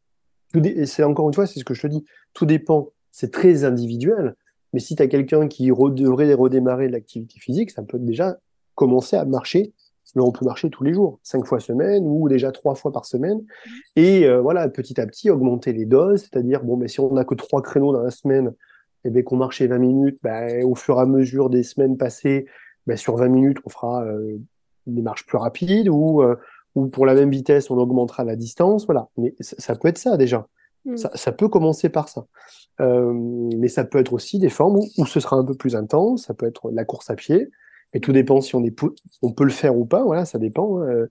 [0.54, 3.64] Et c'est encore une fois, c'est ce que je te dis, tout dépend c'est très
[3.64, 4.34] individuel.
[4.72, 8.38] Mais si tu as quelqu'un qui devrait redémarrer l'activité physique, ça peut déjà
[8.74, 9.72] commencer à marcher.
[10.14, 13.04] Là, on peut marcher tous les jours, cinq fois semaine ou déjà trois fois par
[13.04, 13.44] semaine.
[13.96, 17.24] Et euh, voilà, petit à petit, augmenter les doses, c'est-à-dire, bon, mais si on n'a
[17.24, 18.52] que trois créneaux dans la semaine,
[19.04, 22.46] et eh qu'on marchait 20 minutes, ben, au fur et à mesure des semaines passées,
[22.86, 24.38] ben, sur 20 minutes, on fera euh,
[24.86, 26.36] des marches plus rapides ou, euh,
[26.74, 28.86] ou pour la même vitesse, on augmentera la distance.
[28.86, 30.48] Voilà, mais ça peut être ça déjà.
[30.84, 30.96] Mm.
[30.96, 32.26] Ça, peut commencer par ça.
[32.80, 36.26] Euh, mais ça peut être aussi des formes où, ce sera un peu plus intense,
[36.26, 37.50] ça peut être la course à pied,
[37.92, 38.76] et tout dépend si on, est,
[39.22, 40.82] on peut le faire ou pas, voilà, ça dépend.
[40.82, 41.06] Hein.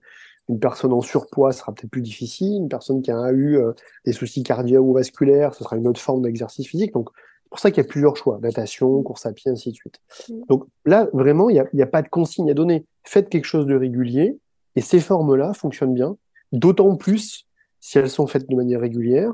[0.48, 3.72] Une personne en surpoids sera peut-être plus difficile, une personne qui a eu euh,
[4.06, 6.94] des soucis cardiovasculaires, ce sera une autre forme d'exercice physique.
[6.94, 7.10] Donc,
[7.44, 10.00] c'est pour ça qu'il y a plusieurs choix, natation, course à pied, ainsi de suite.
[10.48, 12.86] Donc là, vraiment, il n'y a, y a pas de consigne à donner.
[13.04, 14.38] Faites quelque chose de régulier,
[14.76, 16.16] et ces formes-là fonctionnent bien,
[16.52, 17.46] d'autant plus
[17.80, 19.32] si elles sont faites de manière régulière,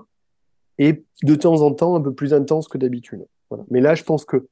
[0.78, 3.26] et de temps en temps un peu plus intense que d'habitude.
[3.50, 3.64] Voilà.
[3.70, 4.48] Mais là, je pense que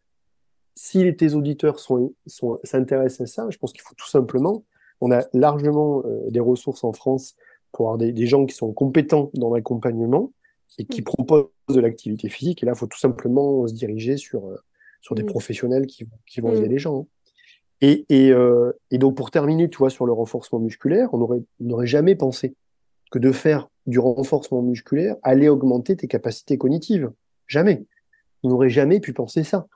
[0.74, 4.64] si tes auditeurs sont, sont, s'intéressent à ça, je pense qu'il faut tout simplement,
[5.00, 7.36] on a largement euh, des ressources en France
[7.72, 10.32] pour avoir des, des, gens qui sont compétents dans l'accompagnement.
[10.78, 12.62] et qui proposent de l'activité physique.
[12.62, 14.56] Et là, il faut tout simplement se diriger sur, euh,
[15.02, 15.26] sur des Mm.
[15.26, 16.56] professionnels qui, qui vont Mm.
[16.56, 17.00] aider les gens.
[17.00, 17.06] hein.
[17.82, 21.86] Et, et, euh, et donc, pour terminer, tu vois, sur le renforcement musculaire, on n'aurait
[21.86, 22.54] jamais pensé
[23.10, 27.12] que de faire du renforcement musculaire allait augmenter tes capacités cognitives.
[27.48, 27.84] Jamais.
[28.42, 29.66] On n'aurait jamais pu penser ça.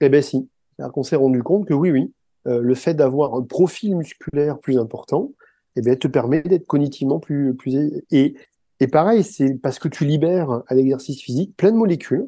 [0.00, 0.48] Eh bien, si.
[0.94, 2.12] Qu'on s'est rendu compte que oui, oui,
[2.46, 5.32] euh, le fait d'avoir un profil musculaire plus important,
[5.76, 8.02] eh bien, te permet d'être cognitivement plus, plus.
[8.10, 8.34] Et,
[8.80, 12.26] et pareil, c'est parce que tu libères à l'exercice physique plein de molécules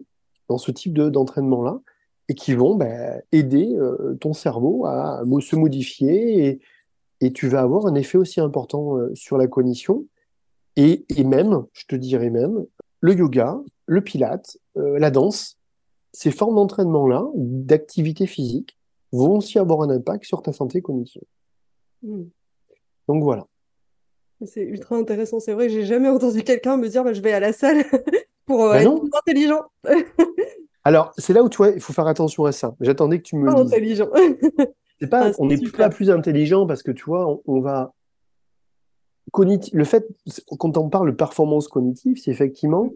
[0.48, 1.80] dans ce type de, d'entraînement-là
[2.28, 6.60] et qui vont ben, aider euh, ton cerveau à se modifier et,
[7.22, 10.04] et tu vas avoir un effet aussi important euh, sur la cognition.
[10.76, 12.66] Et, et même, je te dirais même,
[13.00, 15.58] le yoga, le pilate, la danse,
[16.12, 18.78] ces formes d'entraînement-là, d'activité physique,
[19.12, 21.22] vont aussi avoir un impact sur ta santé cognitive.
[22.02, 22.22] Mm.
[23.08, 23.46] Donc voilà.
[24.44, 25.38] C'est ultra intéressant.
[25.40, 27.84] C'est vrai que j'ai jamais entendu quelqu'un me dire bah, je vais à la salle
[28.46, 28.98] pour euh, Ben être non.
[29.00, 29.62] plus intelligent.
[30.84, 32.74] Alors, c'est là où tu vois, il faut faire attention à ça.
[32.80, 33.72] J'attendais que tu me Pas dises.
[33.72, 34.08] intelligent.
[35.10, 37.92] Pas, Ah, on n'est pas plus intelligent parce que tu vois, on, on va
[39.32, 40.06] cogniti- le fait
[40.58, 42.90] quand on parle de performance cognitive, c'est effectivement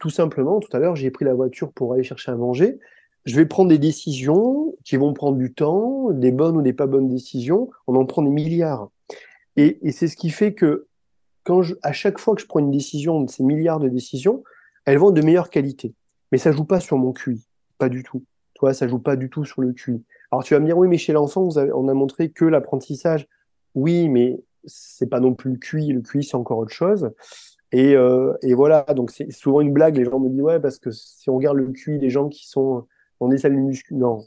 [0.00, 0.60] tout simplement.
[0.60, 2.78] Tout à l'heure, j'ai pris la voiture pour aller chercher à manger.
[3.24, 6.86] Je vais prendre des décisions qui vont prendre du temps, des bonnes ou des pas
[6.86, 7.70] bonnes décisions.
[7.86, 8.90] On en prend des milliards.
[9.56, 10.86] Et, c'est ce qui fait que
[11.44, 14.42] quand je, à chaque fois que je prends une décision de ces milliards de décisions,
[14.84, 15.94] elles vont de meilleure qualité.
[16.32, 17.46] Mais ça joue pas sur mon QI,
[17.78, 18.24] pas du tout.
[18.54, 20.02] Tu vois, ça joue pas du tout sur le QI.
[20.30, 23.28] Alors tu vas me dire, oui, mais chez l'enfant, on a montré que l'apprentissage.
[23.74, 25.92] Oui, mais c'est pas non plus le QI.
[25.92, 27.10] Le QI, c'est encore autre chose.
[27.74, 29.96] Et, euh, et voilà, donc c'est souvent une blague.
[29.96, 32.48] Les gens me disent, ouais, parce que si on regarde le QI des gens qui
[32.48, 32.86] sont
[33.20, 34.24] dans des salles de muscu, non,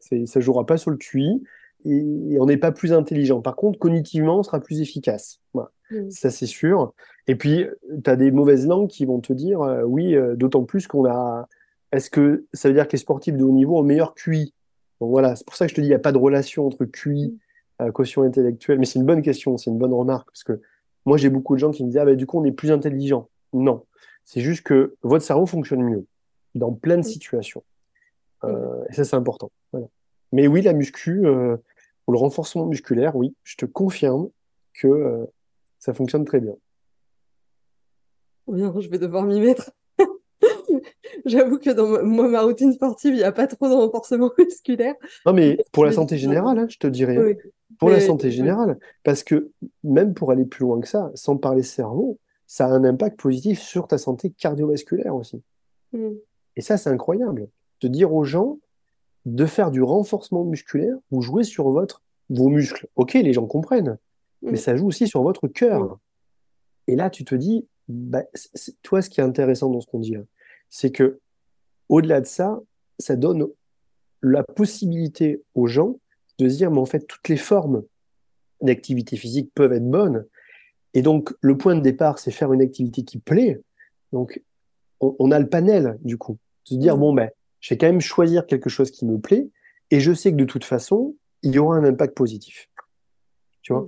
[0.00, 1.42] ça jouera pas sur le QI.
[1.84, 3.40] Et, et on n'est pas plus intelligent.
[3.40, 5.40] Par contre, cognitivement, on sera plus efficace.
[5.54, 5.70] Voilà.
[5.92, 6.10] Mm.
[6.10, 6.92] Ça, c'est sûr.
[7.28, 7.66] Et puis,
[8.02, 11.04] tu as des mauvaises langues qui vont te dire, euh, oui, euh, d'autant plus qu'on
[11.04, 11.48] a.
[11.92, 14.52] Est-ce que ça veut dire que les sportifs de haut niveau ont meilleur QI?
[15.00, 16.66] Donc voilà, c'est pour ça que je te dis, il n'y a pas de relation
[16.66, 17.38] entre QI,
[17.80, 18.78] euh, quotient intellectuel.
[18.78, 20.28] Mais c'est une bonne question, c'est une bonne remarque.
[20.30, 20.60] Parce que
[21.06, 22.70] moi, j'ai beaucoup de gens qui me disent, ah, bah, du coup, on est plus
[22.70, 23.28] intelligent.
[23.52, 23.84] Non.
[24.24, 26.06] C'est juste que votre cerveau fonctionne mieux
[26.54, 27.64] dans plein de situations.
[28.44, 29.50] Euh, et ça, c'est important.
[29.72, 29.86] Voilà.
[30.32, 31.56] Mais oui, la muscu, euh,
[32.06, 34.28] ou le renforcement musculaire, oui, je te confirme
[34.74, 35.24] que euh,
[35.78, 36.54] ça fonctionne très bien.
[38.46, 39.72] Bien, je vais devoir m'y mettre.
[41.24, 44.30] J'avoue que dans ma, moi, ma routine sportive, il n'y a pas trop de renforcement
[44.38, 44.94] musculaire.
[45.26, 47.36] Non, mais pour la Mais santé générale, hein, je te dirais, hein, Oui.
[47.78, 49.50] pour la Mais- santé générale, parce que
[49.84, 53.60] même pour aller plus loin que ça, sans parler cerveau, ça a un impact positif
[53.60, 55.42] sur ta santé cardiovasculaire aussi.
[55.92, 56.10] Mm.
[56.56, 57.48] Et ça, c'est incroyable.
[57.80, 58.58] De dire aux gens
[59.26, 62.86] de faire du renforcement musculaire, vous jouez sur votre, vos muscles.
[62.96, 63.98] Ok, les gens comprennent,
[64.42, 64.56] mais Mm.
[64.56, 65.82] ça joue aussi sur votre cœur.
[65.82, 65.96] Mm.
[66.88, 68.22] Et là, tu te dis, bah,
[68.82, 70.20] toi, ce qui est intéressant dans ce qu'on dit, là,
[70.70, 71.18] c'est que
[71.88, 72.60] au-delà de ça,
[72.98, 73.46] ça donne
[74.22, 75.98] la possibilité aux gens
[76.38, 77.82] de se dire, mais en fait, toutes les formes
[78.60, 80.26] d'activité physique peuvent être bonnes.
[80.94, 83.60] Et donc, le point de départ, c'est faire une activité qui plaît.
[84.12, 84.42] Donc,
[85.00, 86.38] on, on a le panel, du coup.
[86.64, 87.00] Se dire, Mhm.
[87.00, 89.48] bon, ben, je vais quand même choisir quelque chose qui me plaît.
[89.90, 92.68] Et je sais que de toute façon, il y aura un impact positif.
[93.62, 93.86] Tu vois?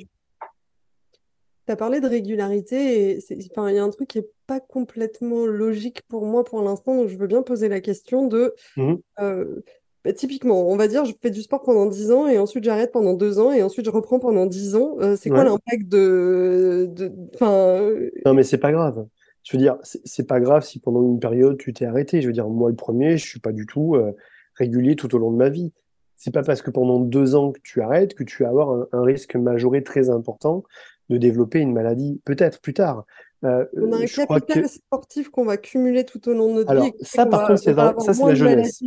[1.70, 5.46] Tu as parlé de régularité et il y a un truc qui n'est pas complètement
[5.46, 8.98] logique pour moi pour l'instant, donc je veux bien poser la question de, Mhm.
[9.20, 9.60] euh,
[10.04, 12.90] bah, typiquement, on va dire, je fais du sport pendant 10 ans et ensuite j'arrête
[12.90, 14.96] pendant 2 ans et ensuite je reprends pendant 10 ans.
[15.00, 19.06] Euh, c'est quoi l'impact de, de, enfin, euh, Non, mais c'est pas grave.
[19.44, 22.20] Je veux dire, c'est c'est pas grave si pendant une période tu t'es arrêté.
[22.20, 24.10] Je veux dire, moi, le premier, je suis pas du tout euh,
[24.56, 25.72] régulier tout au long de ma vie.
[26.16, 28.88] C'est pas parce que pendant deux ans que tu arrêtes que tu vas avoir un,
[28.92, 30.64] un risque majoré très important
[31.10, 33.04] de développer une maladie, peut-être plus tard.
[33.44, 36.52] Euh, on a un crois que capital sportif qu'on va cumuler tout au long de
[36.60, 38.82] notre vie Alors, fait ça, par va- contre, c'est avoir ça, c'est la jeunesse.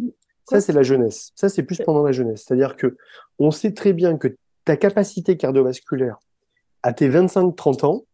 [0.49, 1.31] Ça, c'est la jeunesse.
[1.35, 2.43] Ça, c'est plus pendant la jeunesse.
[2.45, 2.97] C'est-à-dire que
[3.39, 6.17] on sait très bien que ta capacité cardiovasculaire
[6.81, 8.05] à tes 25-30 ans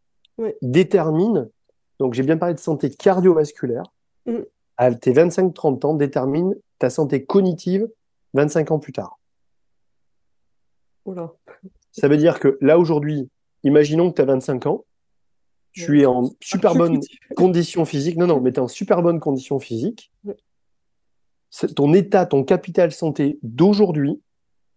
[0.62, 1.50] détermine,
[2.00, 3.84] donc j'ai bien parlé de santé cardiovasculaire,
[4.26, 4.40] Mm.
[4.78, 7.88] à tes 25-30 ans détermine ta santé cognitive
[8.34, 9.20] 25 ans plus tard.
[11.06, 11.34] Oula.
[11.92, 13.30] Ça veut dire que là, aujourd'hui,
[13.64, 14.86] imaginons que tu as 25 ans,
[15.72, 17.00] tu es en super bonne
[17.36, 18.18] condition physique.
[18.18, 20.12] Non, non, mais tu es en super bonne condition physique.
[20.24, 20.38] Ouais.
[21.76, 24.22] Ton état, ton capital santé d'aujourd'hui,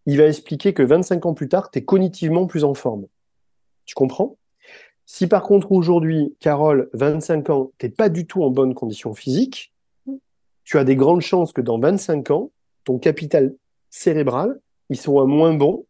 [0.06, 3.06] il va expliquer que 25 ans plus tard, tu es cognitivement plus en forme.
[3.84, 4.36] Tu comprends?
[5.04, 9.72] Si par contre aujourd'hui, Carole, 25 ans, t'es pas du tout en bonne condition physique,
[10.64, 12.50] tu as des grandes chances que dans 25 ans,
[12.84, 13.54] ton capital
[13.90, 15.86] cérébral, il soit moins bon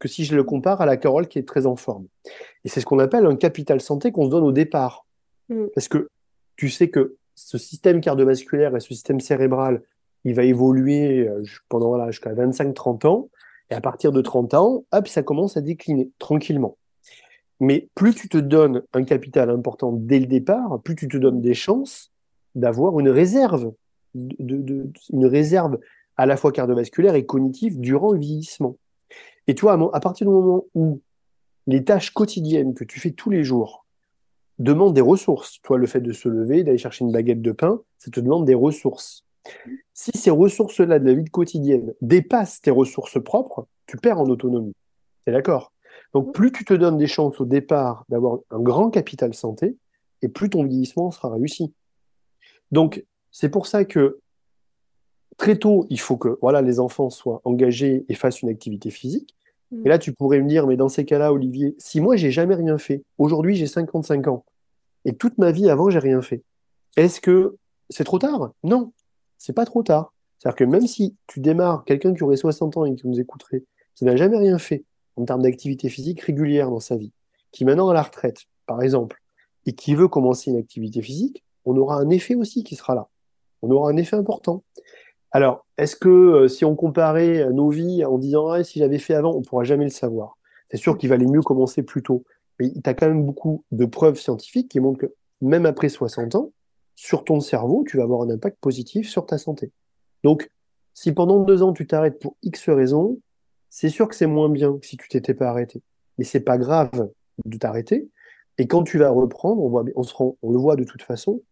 [0.00, 2.06] que si je le compare à la Carole qui est très en forme.
[2.64, 5.06] Et c'est ce qu'on appelle un capital santé qu'on se donne au départ.
[5.48, 5.66] Mm.
[5.74, 6.08] Parce que
[6.56, 9.82] tu sais que ce système cardiovasculaire et ce système cérébral,
[10.24, 13.30] il va évoluer euh, pendant voilà, jusqu'à 25-30 ans.
[13.70, 16.76] Et à partir de 30 ans, hop, ça commence à décliner tranquillement.
[17.60, 21.42] Mais plus tu te donnes un capital important dès le départ, plus tu te donnes
[21.42, 22.10] des chances
[22.54, 23.72] d'avoir une réserve,
[24.14, 25.78] de, une réserve
[26.16, 28.76] à la fois cardiovasculaire et cognitive durant le vieillissement.
[29.46, 31.00] Et toi, à partir du moment où
[31.66, 33.86] les tâches quotidiennes que tu fais tous les jours
[34.58, 37.80] demandent des ressources, toi, le fait de se lever, d'aller chercher une baguette de pain,
[37.98, 39.24] ça te demande des ressources.
[39.94, 44.74] Si ces ressources-là de la vie quotidienne dépassent tes ressources propres, tu perds en autonomie.
[45.26, 45.72] es d'accord?
[46.12, 49.76] Donc, plus tu te donnes des chances au départ d'avoir un grand capital santé,
[50.22, 51.72] et plus ton vieillissement sera réussi.
[52.70, 54.20] Donc, c'est pour ça que
[55.36, 59.34] très tôt, il faut que voilà, les enfants soient engagés et fassent une activité physique.
[59.70, 59.86] Mm.
[59.86, 62.54] Et là, tu pourrais me dire, mais dans ces cas-là, Olivier, si moi, j'ai jamais
[62.54, 64.44] rien fait, aujourd'hui, j'ai 55 ans,
[65.04, 66.42] et toute ma vie avant, j'ai rien fait,
[66.96, 67.56] est-ce que
[67.88, 68.52] c'est trop tard?
[68.62, 68.92] Non,
[69.38, 70.12] c'est pas trop tard.
[70.38, 73.64] C'est-à-dire que même si tu démarres quelqu'un qui aurait 60 ans et qui nous écouterait,
[73.94, 74.84] qui n'a jamais rien fait
[75.16, 77.12] en termes d'activité physique régulière dans sa vie,
[77.52, 79.20] qui maintenant à la retraite, par exemple,
[79.66, 83.08] et qui veut commencer une activité physique, on aura un effet aussi qui sera là.
[83.62, 84.62] On aura un effet important.
[85.32, 89.14] Alors, est-ce que euh, si on comparait nos vies en disant ah, si j'avais fait
[89.14, 90.36] avant, on ne pourra jamais le savoir
[90.70, 92.24] C'est sûr qu'il valait mieux commencer plus tôt.
[92.58, 96.34] Mais tu as quand même beaucoup de preuves scientifiques qui montrent que même après 60
[96.34, 96.52] ans,
[96.96, 99.72] sur ton cerveau, tu vas avoir un impact positif sur ta santé.
[100.22, 100.50] Donc,
[100.92, 103.18] si pendant deux ans tu t'arrêtes pour X raisons,
[103.70, 105.80] c'est sûr que c'est moins bien que si tu t'étais pas arrêté.
[106.18, 107.08] Mais c'est pas grave
[107.44, 108.10] de t'arrêter.
[108.58, 111.02] Et quand tu vas reprendre, on, voit, on, se rend, on le voit de toute
[111.02, 111.42] façon,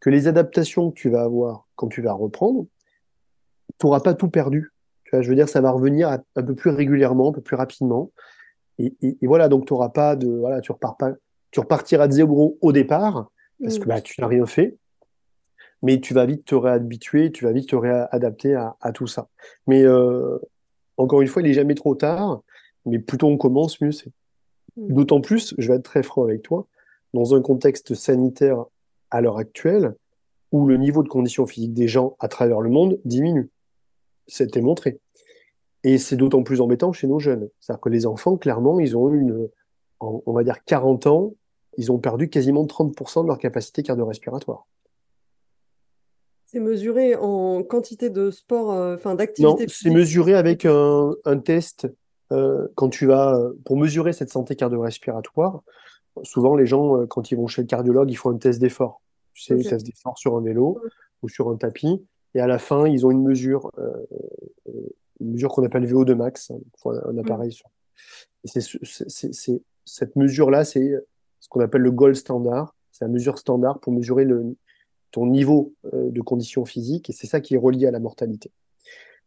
[0.00, 2.66] que les adaptations que tu vas avoir quand tu vas reprendre,
[3.78, 4.72] tu n'auras pas tout perdu.
[5.04, 7.56] Tu vois, je veux dire, ça va revenir un peu plus régulièrement, un peu plus
[7.56, 8.10] rapidement.
[8.78, 11.12] Et, voilà, donc tu n'auras pas de, voilà, tu repars pas,
[11.50, 14.76] tu repartiras de zéro au départ parce que bah, tu n'as rien fait.
[15.82, 19.28] Mais tu vas vite te réhabituer, tu vas vite te réadapter à, tout ça.
[19.66, 20.38] Mais euh,
[20.96, 22.42] encore une fois, il n'est jamais trop tard.
[22.84, 24.10] Mais plus tôt on commence, mieux c'est.
[24.76, 24.94] Mm.
[24.94, 26.66] D'autant plus, je vais être très franc avec toi,
[27.14, 28.64] dans un contexte sanitaire
[29.10, 29.94] à l'heure actuelle
[30.52, 33.50] où le niveau de condition physique des gens à travers le monde diminue.
[34.28, 35.00] C'était montré.
[35.84, 37.48] Et c'est d'autant plus embêtant chez nos jeunes.
[37.60, 39.48] C'est-à-dire que les enfants, clairement, ils ont une,
[40.00, 41.34] on va dire 40 ans,
[41.76, 44.66] ils ont perdu quasiment 30% de leur capacité cardio-respiratoire.
[46.50, 49.64] C'est mesuré en quantité de sport, euh, enfin d'activité.
[49.64, 51.14] Non, c'est mesuré avec un,
[51.44, 51.86] test
[52.32, 55.62] euh, quand tu vas euh, pour mesurer cette santé cardio-respiratoire.
[56.22, 59.02] Souvent, les gens, quand ils vont chez le cardiologue, ils font un test d'effort.
[59.34, 59.68] Tu sais, okay.
[59.68, 60.80] test d'effort sur un vélo
[61.22, 62.02] ou sur un tapis.
[62.34, 63.70] Et à la fin, ils ont une mesure,
[65.20, 67.58] une mesure qu'on appelle VO2 max, hein, un, appareil.
[68.44, 70.92] Et c'est, cette mesure-là, c'est
[71.40, 72.74] ce qu'on appelle le gold standard.
[72.92, 74.56] C'est la mesure standard pour mesurer le,
[75.10, 78.50] ton niveau euh, de condition physique, et c'est ça qui est relié à la mortalité.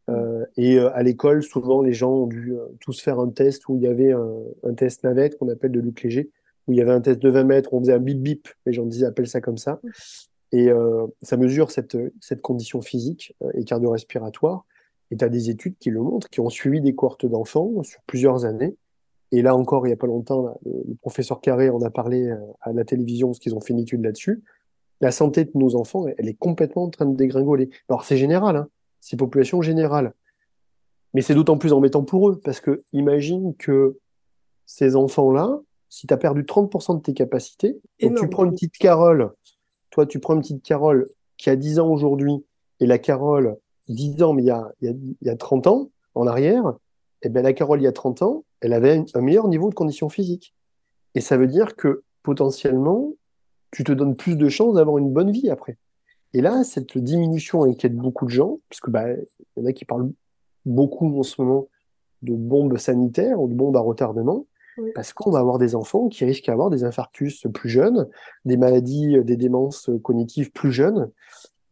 [0.09, 3.75] Euh, et euh, à l'école, souvent, les gens ont dû tous faire un test où
[3.75, 6.29] il y avait un, test navette qu'on appelle de Luc Léger,
[6.67, 8.73] où il y avait un test de 20 mètres, on faisait un bip bip, les
[8.73, 9.79] gens disaient appelle ça comme ça.
[10.53, 10.69] Et
[11.21, 14.65] ça mesure cette, cette condition physique et cardio-respiratoire.
[15.09, 18.01] Et tu as des études qui le montrent, qui ont suivi des cohortes d'enfants sur
[18.01, 18.75] plusieurs années.
[19.31, 22.73] Et là encore, il n'y a pas longtemps, le, professeur Carré en a parlé à
[22.73, 24.43] la télévision, parce qu'ils ont fait une étude là-dessus
[25.01, 27.69] la santé de nos enfants, elle est complètement en train de dégringoler.
[27.89, 28.69] Alors c'est général, hein,
[29.01, 30.13] c'est population générale.
[31.13, 33.97] Mais c'est d'autant plus embêtant pour eux, parce que imagine que
[34.65, 35.59] ces enfants-là,
[35.89, 39.31] si tu as perdu 30% de tes capacités, et tu prends une petite Carole,
[39.91, 42.43] toi tu prends une petite Carole qui a 10 ans aujourd'hui,
[42.79, 43.57] et la Carole,
[43.89, 46.73] 10 ans, mais il y a, il y a, 30 ans en arrière,
[47.23, 49.69] et eh bien la Carole, il y a 30 ans, elle avait un meilleur niveau
[49.69, 50.55] de condition physique.
[51.13, 53.13] Et ça veut dire que potentiellement,
[53.71, 55.77] tu te donnes plus de chances d'avoir une bonne vie après.
[56.33, 59.11] Et là, cette diminution inquiète beaucoup de gens, parce que bah,
[59.57, 60.11] y en a qui parlent
[60.65, 61.67] beaucoup en ce moment
[62.21, 64.45] de bombes sanitaires ou de bombes à retardement,
[64.95, 68.07] parce qu'on va avoir des enfants qui risquent d'avoir des infarctus plus jeunes,
[68.45, 71.11] des maladies, des démences cognitives plus jeunes.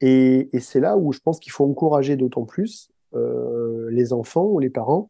[0.01, 4.45] Et, et c'est là où je pense qu'il faut encourager d'autant plus euh, les enfants
[4.45, 5.09] ou les parents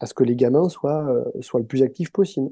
[0.00, 2.50] à ce que les gamins soient, euh, soient le plus actifs possible.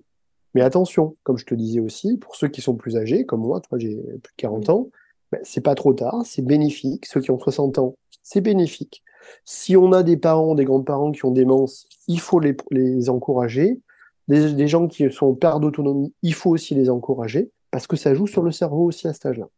[0.54, 3.60] Mais attention, comme je te disais aussi, pour ceux qui sont plus âgés, comme moi,
[3.60, 4.88] toi j'ai plus de 40 ans,
[5.30, 7.04] ben, c'est pas trop tard, c'est bénéfique.
[7.06, 9.04] Ceux qui ont 60 ans, c'est bénéfique.
[9.44, 13.80] Si on a des parents, des grands-parents qui ont démence, il faut les, les encourager.
[14.28, 18.14] Des, gens qui sont en perte d'autonomie, il faut aussi les encourager, parce que ça
[18.14, 19.48] joue sur le cerveau aussi à cet âge-là.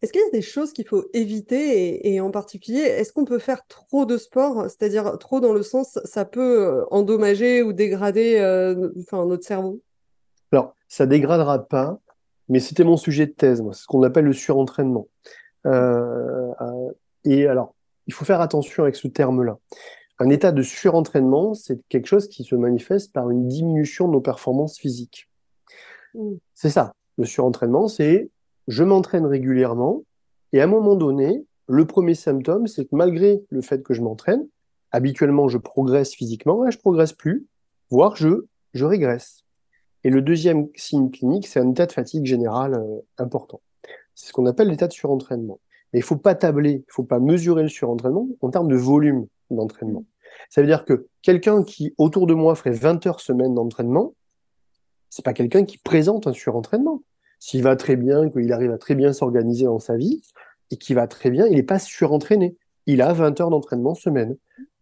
[0.00, 3.38] Est-ce qu'il y a des choses qu'il faut éviter et, en particulier, est-ce qu'on peut
[3.38, 8.38] faire trop de sport, c'est-à-dire trop dans le sens ça peut euh, endommager ou dégrader
[8.38, 9.80] euh, enfin, notre cerveau?
[10.52, 11.98] Alors, ça dégradera pas,
[12.48, 15.08] mais c'était mon sujet de thèse, c'est ce qu'on appelle le surentraînement.
[15.66, 16.92] Euh, euh,
[17.24, 17.74] et alors,
[18.06, 19.58] il faut faire attention avec ce terme-là.
[20.22, 24.20] Un état de surentraînement, c'est quelque chose qui se manifeste par une diminution de nos
[24.20, 25.28] performances physiques.
[26.14, 26.34] Mm.
[26.54, 26.92] C'est ça.
[27.18, 28.30] Le surentraînement, c'est
[28.68, 30.04] je m'entraîne régulièrement
[30.52, 34.00] et à un moment donné, le premier symptôme, c'est que malgré le fait que je
[34.00, 34.46] m'entraîne,
[34.92, 37.48] habituellement je progresse physiquement, et je progresse plus,
[37.90, 39.44] voire je, je régresse.
[40.04, 43.60] Et le deuxième signe clinique, c'est un état de fatigue générale euh, important.
[44.14, 45.58] C'est ce qu'on appelle l'état de surentraînement.
[45.92, 49.26] Mais il faut pas tabler, il faut pas mesurer le surentraînement en termes de volume
[49.50, 50.04] d'entraînement.
[50.50, 54.14] Ça veut dire que quelqu'un qui, autour de moi, ferait 20 heures semaine d'entraînement,
[55.10, 57.02] c'est pas quelqu'un qui présente un surentraînement.
[57.38, 60.22] S'il va très bien, qu'il arrive à très bien s'organiser dans sa vie,
[60.70, 62.56] et qu'il va très bien, il n'est pas surentraîné.
[62.86, 64.36] Il a 20 heures d'entraînement semaine.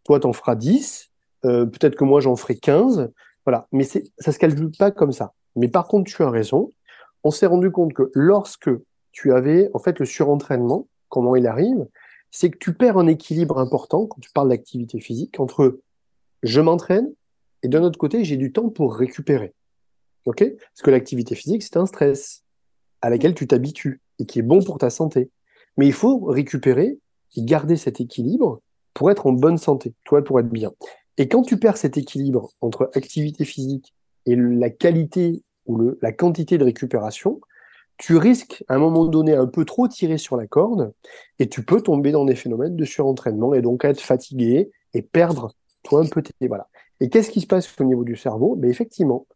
[0.04, 1.10] Toi, tu en feras 10,
[1.44, 3.10] euh, peut-être que moi, j'en ferai 15.
[3.44, 3.66] Voilà.
[3.72, 5.32] Mais ça ne se calcule pas comme ça.
[5.56, 6.70] Mais par contre, tu as raison.
[7.24, 8.70] On s'est rendu compte que lorsque
[9.12, 11.86] tu avais, en fait, le surentraînement, comment il arrive,
[12.30, 15.80] c'est que tu perds un équilibre important quand tu parles d'activité physique entre
[16.42, 17.12] je m'entraîne
[17.62, 19.52] et d'un autre côté, j'ai du temps pour récupérer.
[20.26, 20.44] OK?
[20.44, 22.44] Parce que l'activité physique, c'est un stress
[23.02, 25.30] à laquelle tu t'habitues et qui est bon pour ta santé.
[25.76, 26.98] Mais il faut récupérer
[27.36, 28.60] et garder cet équilibre
[28.94, 30.72] pour être en bonne santé, toi, pour être bien.
[31.16, 33.94] Et quand tu perds cet équilibre entre activité physique
[34.26, 37.40] et la qualité ou la quantité de récupération,
[38.00, 40.94] tu risques à un moment donné un peu trop tirer sur la corde
[41.38, 45.52] et tu peux tomber dans des phénomènes de surentraînement et donc être fatigué et perdre
[45.82, 46.66] toi un peu tes voilà.
[47.00, 48.56] Et qu'est-ce qui se passe au niveau du cerveau?
[48.56, 49.26] Ben effectivement,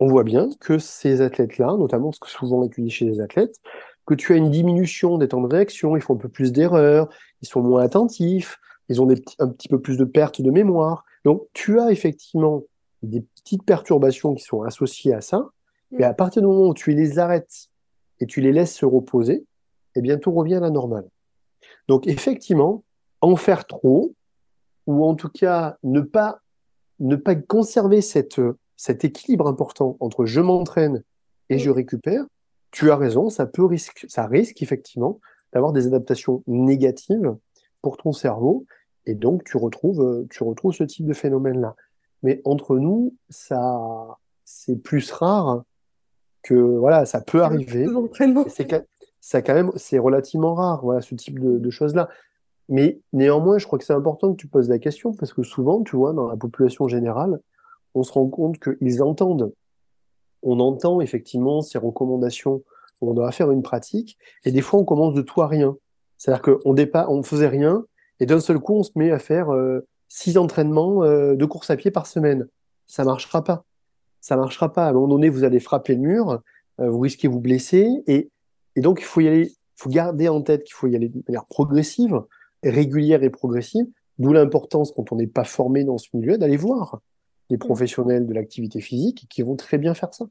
[0.00, 3.60] on voit bien que ces athlètes-là, notamment ce que souvent étudié chez les athlètes,
[4.04, 7.08] que tu as une diminution des temps de réaction, ils font un peu plus d'erreurs,
[7.40, 8.58] ils sont moins attentifs,
[8.88, 11.04] ils ont des un petit peu plus de pertes de mémoire.
[11.24, 12.64] Donc tu as effectivement
[13.04, 15.50] des petites perturbations qui sont associées à ça,
[15.92, 17.68] mais à partir du moment où tu les arrêtes
[18.20, 19.44] et tu les laisses se reposer,
[19.94, 21.08] eh bien, tout revient à la normale.
[21.88, 22.84] Donc, effectivement,
[23.20, 24.14] en faire trop,
[24.86, 26.40] ou en tout cas ne pas,
[26.98, 28.38] ne pas conserver cet
[29.04, 31.02] équilibre important entre je m'entraîne
[31.50, 32.24] et je récupère,
[32.70, 35.20] tu as raison, ça peut risque, ça risque effectivement
[35.52, 37.36] d'avoir des adaptations négatives
[37.82, 38.66] pour ton cerveau,
[39.06, 41.74] et donc tu retrouves, tu retrouves ce type de phénomène-là.
[42.22, 45.62] Mais entre nous, ça, c'est plus rare
[46.48, 47.86] que voilà, ça peut arriver.
[48.48, 48.66] C'est
[49.20, 52.08] ça quand même, c'est relativement rare, voilà, ce type de, choses-là.
[52.68, 55.82] Mais néanmoins, je crois que c'est important que tu poses la question parce que souvent,
[55.82, 57.40] tu vois, dans la population générale,
[57.94, 59.52] on se rend compte qu'ils entendent.
[60.42, 62.62] On entend effectivement ces recommandations
[63.00, 65.76] où on doit faire une pratique, et des fois, on commence de tout à rien.
[66.16, 67.84] C'est-à-dire qu'on on ne faisait rien,
[68.20, 71.70] et d'un seul coup, on se met à faire euh, six entraînements euh, de course
[71.70, 72.48] à pied par semaine.
[72.86, 73.64] Ça marchera pas
[74.20, 74.86] ça marchera pas.
[74.86, 76.40] À un moment donné, vous allez frapper le mur,
[76.80, 78.30] euh, vous risquez de vous blesser, et,
[78.76, 81.22] et donc il faut y aller, faut garder en tête qu'il faut y aller de
[81.28, 82.20] manière progressive,
[82.62, 83.86] régulière et progressive,
[84.18, 87.00] d'où l'importance, quand on n'est pas formé dans ce milieu, d'aller voir
[87.50, 87.60] des mmh.
[87.60, 90.26] professionnels de l'activité physique qui vont très bien faire ça.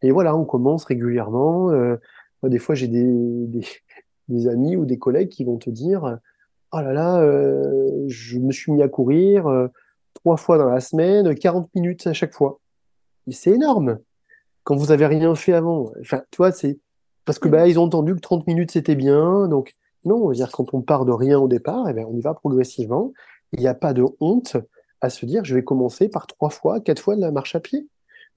[0.00, 1.70] Et voilà, on commence régulièrement.
[1.70, 1.96] Euh,
[2.44, 3.06] des fois, j'ai des,
[3.46, 3.66] des,
[4.28, 6.18] des, amis ou des collègues qui vont te dire
[6.72, 9.68] Oh là là, euh, je me suis mis à courir euh,
[10.14, 12.60] trois fois dans la semaine, 40 minutes à chaque fois
[13.30, 13.98] c'est énorme.
[14.64, 16.78] Quand vous avez rien fait avant, enfin, tu vois, c'est
[17.24, 19.48] parce que bah, ils ont entendu que 30 minutes c'était bien.
[19.48, 22.34] Donc, non, dire quand on part de rien au départ, eh bien, on y va
[22.34, 23.12] progressivement.
[23.52, 24.56] Il n'y a pas de honte
[25.00, 27.60] à se dire je vais commencer par trois fois, quatre fois de la marche à
[27.60, 27.86] pied.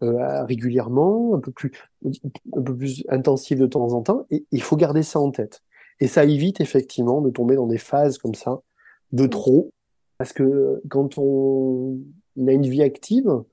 [0.03, 1.71] Euh, régulièrement, un peu plus,
[2.05, 5.61] un peu plus intensive de temps en temps, et il faut garder ça en tête.
[6.01, 8.59] Et ça évite effectivement de tomber dans des phases comme ça
[9.13, 9.71] de trop,
[10.17, 11.97] parce que quand on
[12.45, 13.43] a une vie active, euh,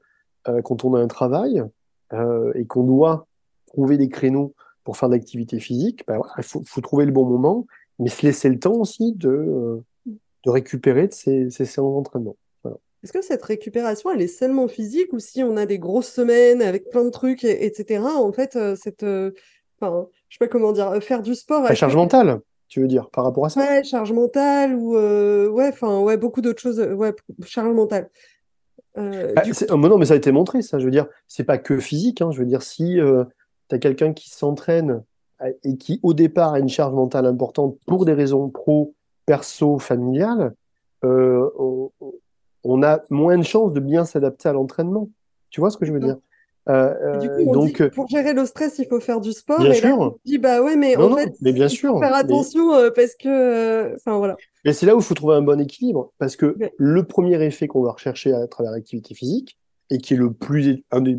[0.65, 1.63] quand on a un travail
[2.13, 3.27] euh, et qu'on doit
[3.67, 7.25] trouver des créneaux pour faire de l'activité physique, ben il faut, faut, trouver le bon
[7.25, 7.67] moment,
[7.99, 9.83] mais se laisser le temps aussi de, euh,
[10.45, 12.37] de récupérer de ces, ces séances d'entraînement.
[13.03, 16.63] Est-ce que cette récupération, elle est seulement physique ou si on a des grosses semaines
[16.63, 19.03] avec plein de trucs, etc., en fait, cette,
[19.81, 21.65] enfin, je sais pas comment dire, faire du sport.
[21.65, 23.61] La charge mentale, tu veux dire, par rapport à ça?
[23.61, 27.13] Ouais, charge mentale ou, ouais, enfin, ouais, beaucoup d'autres choses, ouais,
[27.45, 28.09] charge mentale.
[28.99, 30.79] Euh, ah, oh, non, mais ça a été montré, ça.
[30.79, 32.21] Je veux dire, c'est pas que physique.
[32.21, 32.31] Hein.
[32.31, 33.25] Je veux dire, si euh,
[33.69, 35.03] tu as quelqu'un qui s'entraîne
[35.43, 38.95] euh, et qui, au départ, a une charge mentale importante pour des raisons pro,
[39.27, 40.55] perso, familiales,
[41.05, 45.09] on, a moins de chances de bien s'adapter à l'entraînement.
[45.51, 46.17] Tu vois ce que je veux dire?
[46.67, 49.61] Du coup, on donc, dit pour gérer le stress, il faut faire du sport.
[49.61, 49.99] Bien et sûr.
[49.99, 54.19] Là, dis, bah ouais, mais en fait, mais bien sûr, faire attention parce que, enfin
[54.19, 54.37] voilà.
[54.65, 57.67] Mais c'est là où il faut trouver un bon équilibre, parce que le premier effet
[57.67, 59.59] qu'on va rechercher à travers l'activité physique,
[59.91, 61.19] et qui est le plus, un des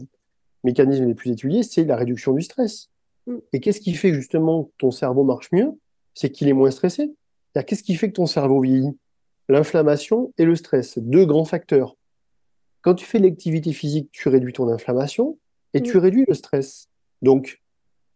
[0.64, 2.90] mécanismes les plus étudiés, c'est la réduction du stress.
[3.28, 3.36] Mm.
[3.52, 5.72] Et qu'est-ce qui fait justement que ton cerveau marche mieux?
[6.14, 7.14] C'est qu'il est moins stressé.
[7.68, 8.98] Qu'est-ce qui fait que ton cerveau vieillit?
[9.50, 11.96] L'inflammation et le stress, deux grands facteurs.
[12.84, 15.38] Quand tu fais de l'activité physique, tu réduis ton inflammation
[15.74, 15.84] et Mm.
[15.84, 16.88] tu réduis le stress.
[17.24, 17.62] Donc,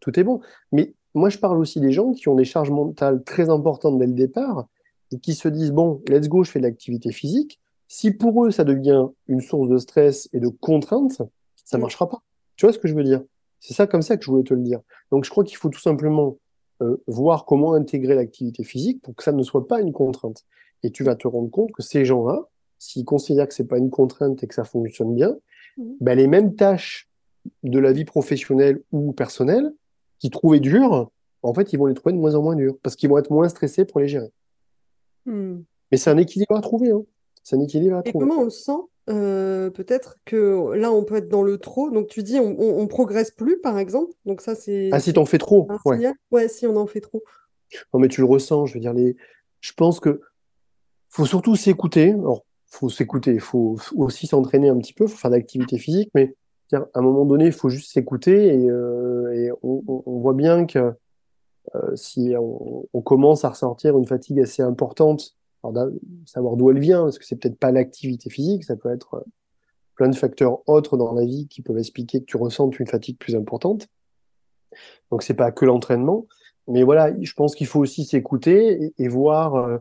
[0.00, 0.40] tout est bon.
[0.72, 4.06] Mais moi, je parle aussi des gens qui ont des charges mentales très importantes dès
[4.06, 4.68] le départ
[5.10, 7.58] et qui se disent, bon, let's go, je fais de l'activité physique.
[7.88, 11.22] Si pour eux, ça devient une source de stress et de contrainte,
[11.64, 11.80] ça Mm.
[11.80, 12.22] marchera pas.
[12.56, 13.22] Tu vois ce que je veux dire?
[13.60, 14.80] C'est ça comme ça que je voulais te le dire.
[15.10, 16.36] Donc, je crois qu'il faut tout simplement
[16.80, 20.44] euh, voir comment intégrer l'activité physique pour que ça ne soit pas une contrainte.
[20.84, 22.46] Et tu vas te rendre compte que ces gens-là,
[22.78, 25.36] s'ils considèrent que c'est pas une contrainte et que ça fonctionne bien,
[25.76, 25.92] Mm.
[26.00, 27.08] ben, les mêmes tâches
[27.62, 29.72] de la vie professionnelle ou personnelle
[30.18, 31.08] qu'ils trouvaient dures,
[31.42, 33.30] en fait, ils vont les trouver de moins en moins dures parce qu'ils vont être
[33.30, 34.32] moins stressés pour les gérer.
[35.26, 35.58] Mm.
[35.92, 37.02] Mais c'est un équilibre à trouver, hein.
[37.44, 38.26] C'est un équilibre à Et trouver.
[38.26, 38.72] comment on sent?
[39.08, 41.90] Euh, peut-être que là, on peut être dans le trop?
[41.90, 44.12] Donc, tu dis, on, on, on progresse plus, par exemple.
[44.26, 46.48] Donc, ça, c'est Ah, si t'en fais trop, ouais.
[46.48, 47.22] si on en fait trop.
[47.94, 49.16] Non, mais tu le ressens, je veux dire, les...
[49.60, 50.20] je pense que
[51.08, 52.10] faut surtout s'écouter.
[52.10, 56.10] Alors, faut s'écouter, il faut aussi s'entraîner un petit peu, faut faire de l'activité physique,
[56.14, 56.34] mais
[56.72, 60.66] à un moment donné, il faut juste s'écouter et, euh, et on, on- voit bien
[60.66, 60.92] que
[61.74, 65.88] euh, si on, on commence à ressentir une fatigue assez importante, alors
[66.26, 69.24] savoir d'où elle vient, parce que c'est peut-être pas l'activité physique, ça peut être euh,
[69.94, 73.18] plein de facteurs autres dans la vie qui peuvent expliquer que tu ressentes une fatigue
[73.18, 73.88] plus importante.
[75.10, 76.26] Donc c'est pas que l'entraînement,
[76.68, 79.78] mais voilà, je pense qu'il faut aussi s'écouter et, et voir euh,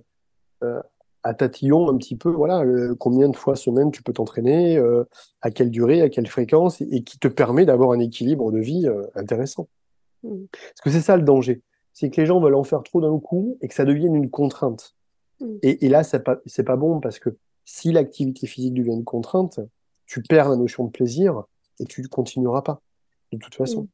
[0.64, 0.82] euh,
[1.28, 5.04] à tatillon un petit peu, voilà, euh, combien de fois semaine tu peux t'entraîner, euh,
[5.42, 8.60] à quelle durée, à quelle fréquence, et, et qui te permet d'avoir un équilibre de
[8.60, 9.68] vie euh, intéressant.
[10.24, 10.46] Mm.
[10.52, 11.62] Parce que c'est ça le danger,
[11.92, 14.30] c'est que les gens veulent en faire trop d'un coup et que ça devienne une
[14.30, 14.96] contrainte.
[15.42, 15.56] Mm.
[15.64, 19.04] Et, et là, c'est pas, c'est pas bon parce que si l'activité physique devient une
[19.04, 19.60] contrainte,
[20.06, 21.44] tu perds la notion de plaisir
[21.82, 22.82] et tu ne continueras pas,
[23.34, 23.82] de toute façon.
[23.82, 23.88] Mm.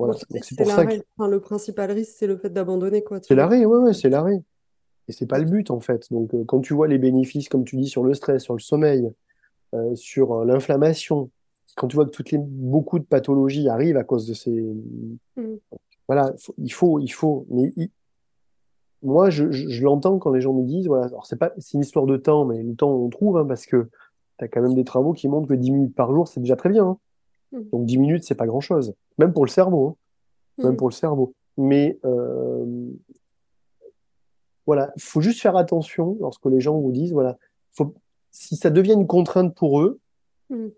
[0.00, 0.14] Voilà.
[0.30, 1.04] Donc c'est pour ça que l'arrêt.
[1.16, 4.42] Enfin, le principal risque, c'est le fait d'abandonner, c'est l'arrêt, ouais, ouais, c'est l'arrêt.
[5.08, 6.10] Et c'est pas le but en fait.
[6.12, 8.60] Donc euh, quand tu vois les bénéfices, comme tu dis, sur le stress, sur le
[8.60, 9.10] sommeil,
[9.74, 11.30] euh, sur euh, l'inflammation,
[11.76, 14.50] quand tu vois que toutes les, beaucoup de pathologies arrivent à cause de ces,
[15.36, 15.54] Mm.
[16.08, 17.46] voilà, faut- il faut, il faut.
[17.50, 17.90] Mais il-
[19.02, 21.74] moi, je, je, je l'entends quand les gens me disent, voilà, alors c'est pas, c'est
[21.74, 23.88] une histoire de temps, mais le temps on trouve, hein, parce que
[24.38, 26.56] tu as quand même des travaux qui montrent que 10 minutes par jour, c'est déjà
[26.56, 26.84] très bien.
[26.86, 26.98] hein.
[27.52, 27.62] Mm.
[27.72, 29.96] Donc 10 minutes, c'est pas grand-chose, même pour le cerveau,
[30.58, 30.76] hein, même Mm.
[30.76, 31.32] pour le cerveau.
[31.56, 32.64] Mais euh,
[34.68, 37.38] voilà, faut juste faire attention lorsque les gens vous disent, voilà,
[37.72, 37.94] faut,
[38.30, 39.98] si ça devient une contrainte pour eux,
[40.50, 40.68] Mm.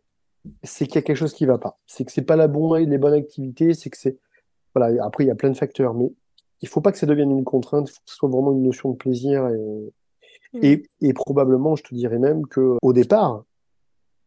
[0.65, 1.79] c'est qu'il y a quelque chose qui va pas.
[1.87, 4.17] C'est que c'est pas la bonne, les bonnes activités, c'est que c'est,
[4.75, 6.11] voilà, après il y a plein de facteurs, mais
[6.63, 8.63] il faut pas que ça devienne une contrainte, il faut que ce soit vraiment une
[8.63, 9.93] notion de plaisir et,
[10.53, 10.59] Mm.
[10.65, 13.45] et, et probablement, je te dirais même que au départ,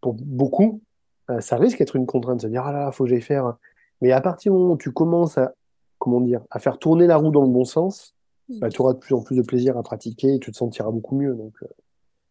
[0.02, 0.82] pour beaucoup,
[1.30, 3.58] euh, ça risque d'être une contrainte, de se dire, ah là, faut que j'aille faire.
[4.02, 5.54] Mais à partir du moment où tu commences à,
[6.00, 8.16] comment dire, à faire tourner la roue dans le bon sens.
[8.50, 10.92] Bah, tu auras de plus en plus de plaisir à pratiquer et tu te sentiras
[10.92, 11.34] beaucoup mieux.
[11.36, 11.68] Donc, euh,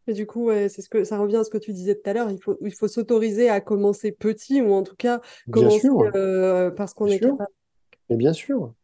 [0.08, 2.08] Et du coup, ouais, c'est ce que ça revient à ce que tu disais tout
[2.10, 2.30] à l'heure.
[2.30, 6.70] Il faut, il faut s'autoriser à commencer petit ou en tout cas commencer sûr, euh,
[6.70, 7.50] parce qu'on est sûr, capable.
[8.10, 8.74] mais bien sûr,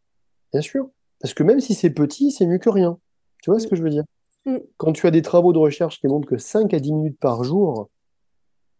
[0.53, 0.89] bien sûr.
[1.21, 2.99] Parce que même si c'est petit, c'est mieux que rien.
[3.43, 3.71] Tu vois ce Mm.
[3.71, 4.05] que je veux dire?
[4.47, 4.59] Mm.
[4.77, 7.43] Quand tu as des travaux de recherche qui montrent que 5 à 10 minutes par
[7.45, 7.89] jour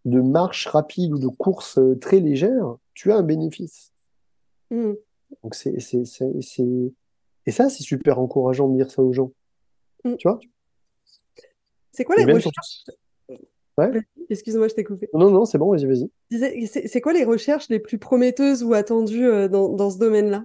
[0.05, 3.93] de marche rapide ou de course euh, très légère, tu as un bénéfice.
[4.71, 4.93] Mm.
[5.43, 5.79] Donc c'est-
[7.49, 9.33] Et ça, c'est super encourageant de dire ça aux gens.
[10.05, 10.17] Mm.
[10.17, 10.39] Tu vois?
[11.93, 12.85] C'est quoi les recherches?
[13.79, 13.91] Ouais.
[14.29, 15.09] Excuse-moi, je t'ai coupé.
[15.15, 16.67] Non, non, c'est bon, vas-y, vas-y.
[16.67, 20.45] C'est quoi les recherches les plus prometteuses ou attendues euh, dans, dans ce domaine-là?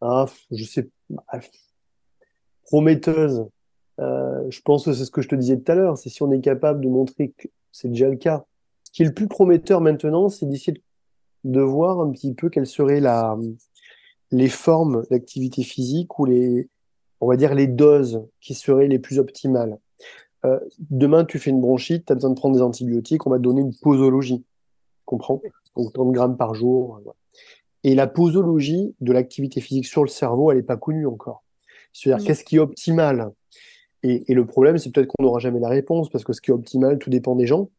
[0.00, 0.90] Ah, je sais,
[1.28, 1.38] ah,
[2.64, 3.46] prometteuse.
[4.00, 5.96] Euh, je pense que c'est ce que je te disais tout à l'heure.
[5.98, 8.44] C'est si on est capable de montrer que c'est déjà le cas.
[8.82, 10.82] Ce qui est le plus prometteur maintenant, c'est d'essayer de,
[11.44, 13.38] de voir un petit peu quelles seraient la,
[14.34, 16.68] les formes d'activité physique ou les,
[17.20, 19.78] on va dire les doses qui seraient les plus optimales.
[20.44, 20.58] Euh,
[20.90, 23.42] demain, tu fais une bronchite, tu as besoin de prendre des antibiotiques, on va te
[23.42, 24.40] donner une posologie.
[24.40, 25.40] Tu comprends?
[25.76, 27.00] Donc 30 grammes par jour.
[27.02, 27.14] voilà.
[27.84, 31.44] Et la posologie de l'activité physique sur le cerveau, elle n'est pas connue encore.
[31.92, 32.26] C'est-à-dire, Mm.
[32.26, 33.30] qu'est-ce qui est optimal?
[34.02, 36.50] Et, et le problème, c'est peut-être qu'on n'aura jamais la réponse, parce que ce qui
[36.50, 37.70] est optimal, tout dépend des gens.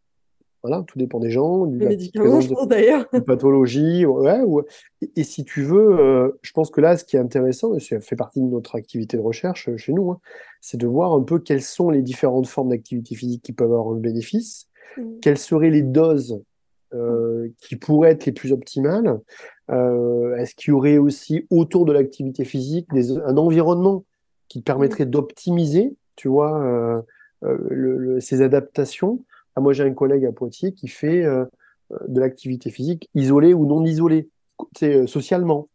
[0.68, 3.06] Voilà, tout dépend des gens, de Les médicaments, je pense d'ailleurs.
[3.14, 4.04] de pathologie.
[4.06, 4.64] Ouais, ouais.
[5.04, 7.80] Et, et si tu veux, euh, je pense que là, ce qui est intéressant, et
[7.80, 10.20] ça fait partie de notre activité de recherche euh, chez nous, hein,
[10.62, 13.90] c'est de voir un peu quelles sont les différentes formes d'activité physique qui peuvent avoir
[13.96, 15.20] un bénéfice, Mm.
[15.22, 16.42] quelles seraient les doses
[16.94, 19.20] euh, qui pourraient être les plus optimales.
[19.70, 24.06] Euh, est-ce qu'il y aurait aussi autour de l'activité physique des, un environnement
[24.48, 27.02] qui te permettrait d'optimiser, tu vois, euh,
[27.70, 29.20] le- le- ces adaptations?
[29.56, 31.46] Ah, moi, j'ai un collègue à Poitiers qui fait euh,
[32.08, 34.30] de l'activité physique isolée ou non isolée.
[35.08, 35.70] socialement.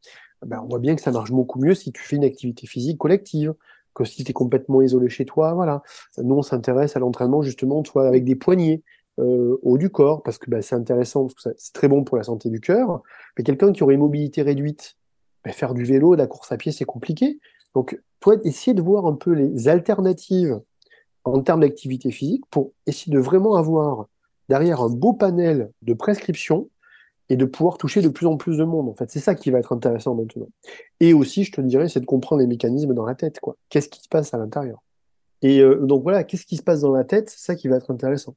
[0.47, 2.99] Ben, on voit bien que ça marche beaucoup mieux si tu fais une activité physique
[2.99, 3.55] collective
[3.95, 5.53] que si tu es complètement isolé chez toi.
[5.55, 5.83] Voilà.
[6.19, 8.83] Nous, on s'intéresse à l'entraînement justement toi, avec des poignées
[9.19, 12.17] euh, haut du corps parce que ben, c'est intéressant, parce que c'est très bon pour
[12.17, 13.03] la santé du cœur.
[13.37, 14.97] Mais quelqu'un qui aurait une mobilité réduite,
[15.45, 17.41] ben, faire du vélo, de la course à pied, c'est compliqué.
[17.75, 20.59] Donc, toi, essayer de voir un peu les alternatives
[21.25, 24.07] en termes d'activité physique pour essayer de vraiment avoir
[24.49, 26.69] derrière un beau panel de prescriptions
[27.29, 28.89] et de pouvoir toucher de plus en plus de monde.
[28.89, 30.49] En fait, c'est ça qui va être intéressant maintenant.
[30.99, 33.39] Et aussi, je te dirais, c'est de comprendre les mécanismes dans la tête.
[33.39, 33.57] Quoi.
[33.69, 34.83] Qu'est-ce qui se passe à l'intérieur?
[35.43, 37.31] Et euh, donc voilà, qu'est-ce qui se passe dans la tête?
[37.31, 38.35] C'est ça qui va être intéressant.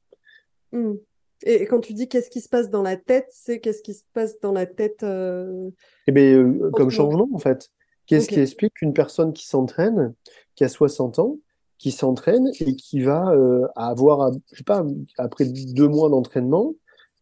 [0.72, 0.94] Hmm.
[1.42, 4.04] Et quand tu dis qu'est-ce qui se passe dans la tête, c'est qu'est-ce qui se
[4.14, 5.70] passe dans la tête euh...
[6.06, 7.68] Eh bien, euh, comme changement, en fait.
[8.06, 10.14] Qu'est-ce qui explique qu'une personne qui s'entraîne,
[10.54, 11.38] qui a 60 ans,
[11.78, 14.84] qui s'entraîne et qui va euh, avoir, je sais pas,
[15.18, 16.74] après deux mois d'entraînement,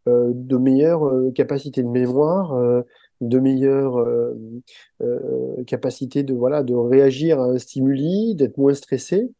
[0.08, 2.82] euh, de meilleures euh, capacités de mémoire, euh,
[3.20, 4.04] de meilleures
[5.64, 9.30] capacités de voilà de réagir à un stimuli, d'être moins stressé.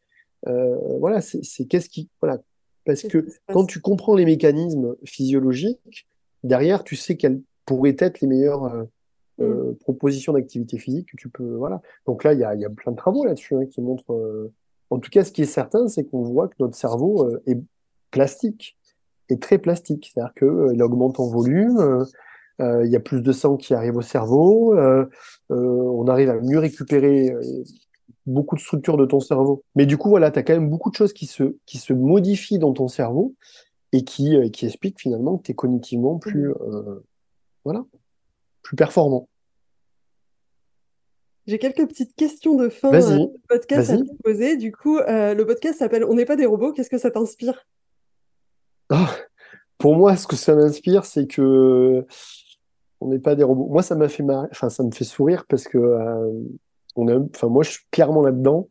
[0.47, 2.41] voilà, c'est qu'est-ce qui voilà
[2.85, 6.07] parce que quand tu comprends les mécanismes physiologiques,
[6.45, 8.87] derrière, tu sais quelles pourraient être les meilleures
[9.39, 9.75] mm.
[9.81, 11.57] propositions d'activité physique que tu peux.
[11.57, 11.83] Voilà.
[12.07, 14.17] Donc là, il y a, y a, plein de travaux là-dessus hein, qui montrent.
[14.93, 17.59] En tout cas, ce qui est certain, c'est qu'on voit que notre cerveau est
[18.11, 18.77] plastique
[19.33, 22.05] est très plastique, c'est-à-dire qu'il euh, augmente en volume, euh,
[22.61, 24.77] euh, il y a plus de sang qui arrive au cerveau,
[25.49, 27.35] on arrive à mieux récupérer
[28.27, 29.65] beaucoup de structures de ton cerveau.
[29.75, 31.93] Mais du coup, voilà, tu as quand même beaucoup de choses qui se, qui se
[31.93, 33.35] modifient dans ton cerveau
[33.93, 37.01] et qui, qui expliquent finalement que tu es cognitivement plus, mmh.
[37.65, 37.85] voilà,
[38.63, 39.29] plus performant.
[41.47, 44.57] J'ai quelques petites questions de fin du podcast à te poser.
[44.57, 46.73] Du coup, le podcast s'appelle On n'est pas des robots.
[46.73, 47.67] Qu'est-ce que ça t'inspire?
[48.91, 49.11] Ah,
[49.79, 52.07] pour moi, ce que ça m'inspire, c'est que
[53.03, 53.67] on n'est pas des robots.
[53.67, 56.31] Moi, ça m'a fait enfin, ça me fait sourire parce que euh,
[56.95, 58.69] on a, enfin, moi, je suis clairement là-dedans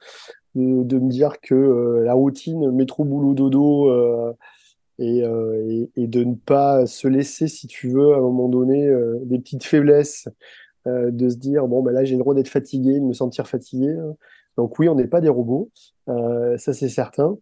[0.55, 4.33] de, me dire que euh, la routine, métro, boulot, dodo, euh,
[4.99, 5.23] et,
[5.95, 8.87] et, de ne pas se laisser, si tu veux, à un moment donné,
[9.23, 10.27] des petites faiblesses,
[10.85, 13.91] de se dire bon, ben là, j'ai le droit d'être fatigué, de me sentir fatigué.
[13.91, 14.15] Hein.
[14.57, 15.69] Donc oui, on n'est pas des robots,
[16.07, 17.37] ça c'est certain.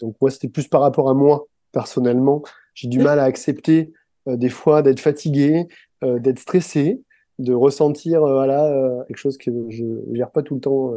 [0.00, 2.42] Donc moi, c'était plus par rapport à moi personnellement,
[2.74, 3.92] j'ai du mal à accepter
[4.28, 5.68] euh, des fois d'être fatigué,
[6.02, 7.02] euh, d'être stressé,
[7.38, 10.92] de ressentir euh, voilà, quelque chose que je ne gère pas tout le temps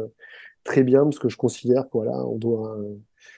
[0.64, 2.78] très bien parce que je considère que voilà, on doit.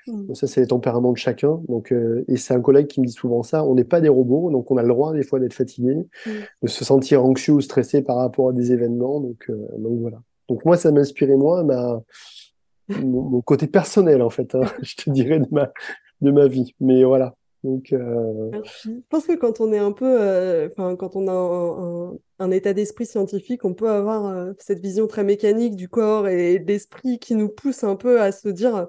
[0.07, 0.35] Mm.
[0.35, 1.61] Ça, c'est les tempéraments de chacun.
[1.69, 3.65] Donc, et c'est un collègue qui me dit souvent ça.
[3.65, 5.95] On n'est pas des robots, donc on a le droit des fois d'être fatigué,
[6.27, 6.31] mm.
[6.63, 9.21] de se sentir anxieux ou stressé par rapport à des événements.
[9.21, 10.21] Donc, donc voilà.
[10.49, 12.03] Donc moi, ça m'inspirait moi, ma,
[12.99, 14.55] mon, côté personnel en fait.
[14.55, 15.73] Hein, je te dirais de ma,
[16.21, 16.75] de ma vie.
[16.81, 17.35] Mais voilà.
[17.63, 18.51] Donc, euh...
[18.85, 22.51] Je pense que quand on est un peu, euh, enfin, quand on a un, un,
[22.51, 26.67] état d'esprit scientifique, on peut avoir euh, cette vision très mécanique du corps et de
[26.67, 28.87] l'esprit qui nous pousse un peu à se dire, euh,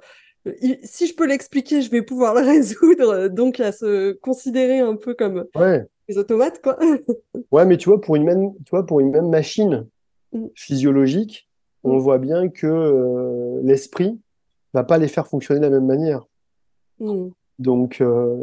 [0.84, 3.28] si je peux l'expliquer, je vais pouvoir le résoudre.
[3.28, 5.86] Donc, à se considérer un peu comme ouais.
[6.08, 6.78] les automates, quoi.
[7.52, 9.88] ouais, mais tu vois, pour une même, tu vois, pour une même machine
[10.34, 10.48] mm.
[10.56, 11.50] physiologique,
[11.84, 12.00] on mm.
[12.00, 14.20] voit bien que l'esprit
[14.74, 16.26] va pas les faire fonctionner de la même manière.
[17.00, 17.30] Mm.
[17.60, 18.38] Donc, euh,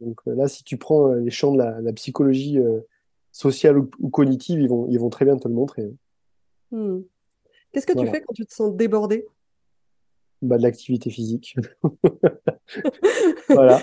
[0.00, 2.58] donc, euh, là, si tu prends euh, les champs de la, psychologie
[3.30, 5.90] sociale ou, cognitive, ils vont, ils vont très bien te le montrer.
[6.70, 7.00] Mm.
[7.72, 9.26] Qu'est-ce que tu fais quand tu te sens débordé?
[10.42, 11.56] Bah, De l'activité physique.
[13.48, 13.82] voilà.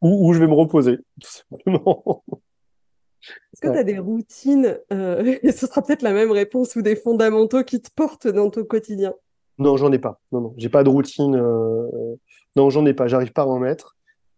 [0.00, 2.24] Ou, je vais me reposer, tout simplement.
[3.52, 7.62] Est-ce que tu as des routines, ce sera peut-être la même réponse, ou des fondamentaux
[7.62, 9.14] qui te portent dans ton quotidien?
[9.58, 10.20] Non, j'en ai pas.
[10.32, 11.36] Non, non, j'ai pas de routine.
[12.56, 13.96] Non, j'en ai pas, j'arrive pas à en mettre.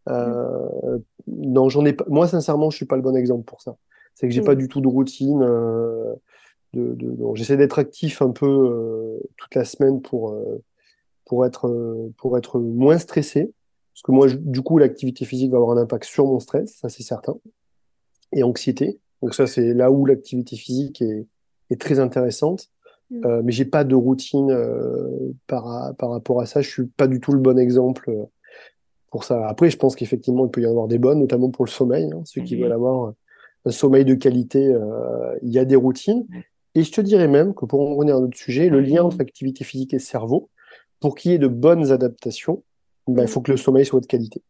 [0.09, 2.05] Euh, non, j'en ai pas.
[2.09, 3.77] Moi, sincèrement, je suis pas le bon exemple pour ça.
[4.15, 4.59] C'est que j'ai pas mm.
[4.59, 5.43] du tout de routine.
[5.43, 6.15] Euh,
[6.73, 7.17] de, de...
[7.35, 10.63] J'essaie d'être actif un peu euh, toute la semaine pour, euh,
[11.25, 13.53] pour, être, euh, pour être moins stressé.
[13.95, 16.89] Parce que moi, du coup, l'activité physique va avoir un impact sur mon stress, ça
[16.89, 17.37] c'est certain.
[18.33, 18.99] Et anxiété.
[19.23, 21.27] Donc ça, c'est là où l'activité physique est,
[21.71, 22.71] est très intéressante.
[23.11, 23.21] Mm.
[23.25, 26.61] Euh, mais j'ai pas de routine euh, par, par rapport à ça.
[26.61, 28.25] Je suis pas du tout le bon exemple euh,
[29.11, 29.47] pour ça.
[29.47, 32.11] Après, je pense qu'effectivement, il peut y en avoir des bonnes, notamment pour le sommeil.
[32.13, 32.63] Hein, ceux qui mm-hmm.
[32.63, 33.15] veulent avoir
[33.65, 34.75] un sommeil de qualité,
[35.43, 36.27] il y a des routines.
[36.29, 36.41] Mm.
[36.77, 39.05] Et je te dirais même que pour en revenir à un autre sujet, le lien
[39.05, 40.51] entre activité physique et cerveau,
[41.05, 42.63] pour qu'il y ait de bonnes adaptations,
[43.07, 44.41] ben, il faut que le sommeil soit de qualité.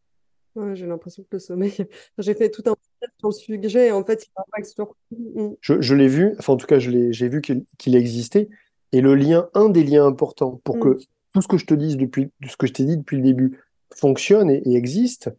[0.55, 1.75] Ouais, j'ai l'impression que le sommeil.
[2.19, 2.77] J'ai fait tout un
[3.19, 3.91] sur le sujet.
[3.91, 4.95] En fait, il impact sur.
[5.61, 8.49] Je, je l'ai vu, enfin, en tout cas, j'ai vu qu'il existait.
[8.93, 10.99] Et le lien, un des liens importants pour que mm.
[11.33, 13.59] tout ce que je te dise depuis, ce que je t'ai dit depuis le début
[13.93, 15.33] fonctionne et, existe,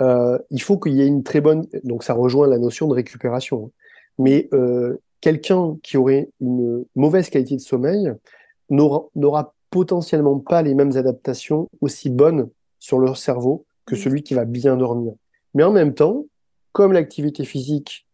[0.00, 1.66] euh, il faut qu'il y ait une très bonne.
[1.84, 3.70] Donc, ça rejoint la notion de récupération.
[4.18, 8.14] Mais euh, quelqu'un qui aurait une mauvaise qualité de sommeil
[8.70, 12.48] n'aura potentiellement pas les mêmes adaptations aussi bonnes
[12.78, 15.14] sur leur cerveau que celui qui va bien dormir.
[15.54, 16.26] Mais en même temps,
[16.70, 18.06] comme l'activité physique,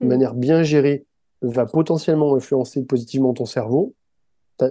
[0.00, 1.04] de manière bien gérée,
[1.42, 3.94] va potentiellement influencer positivement ton cerveau,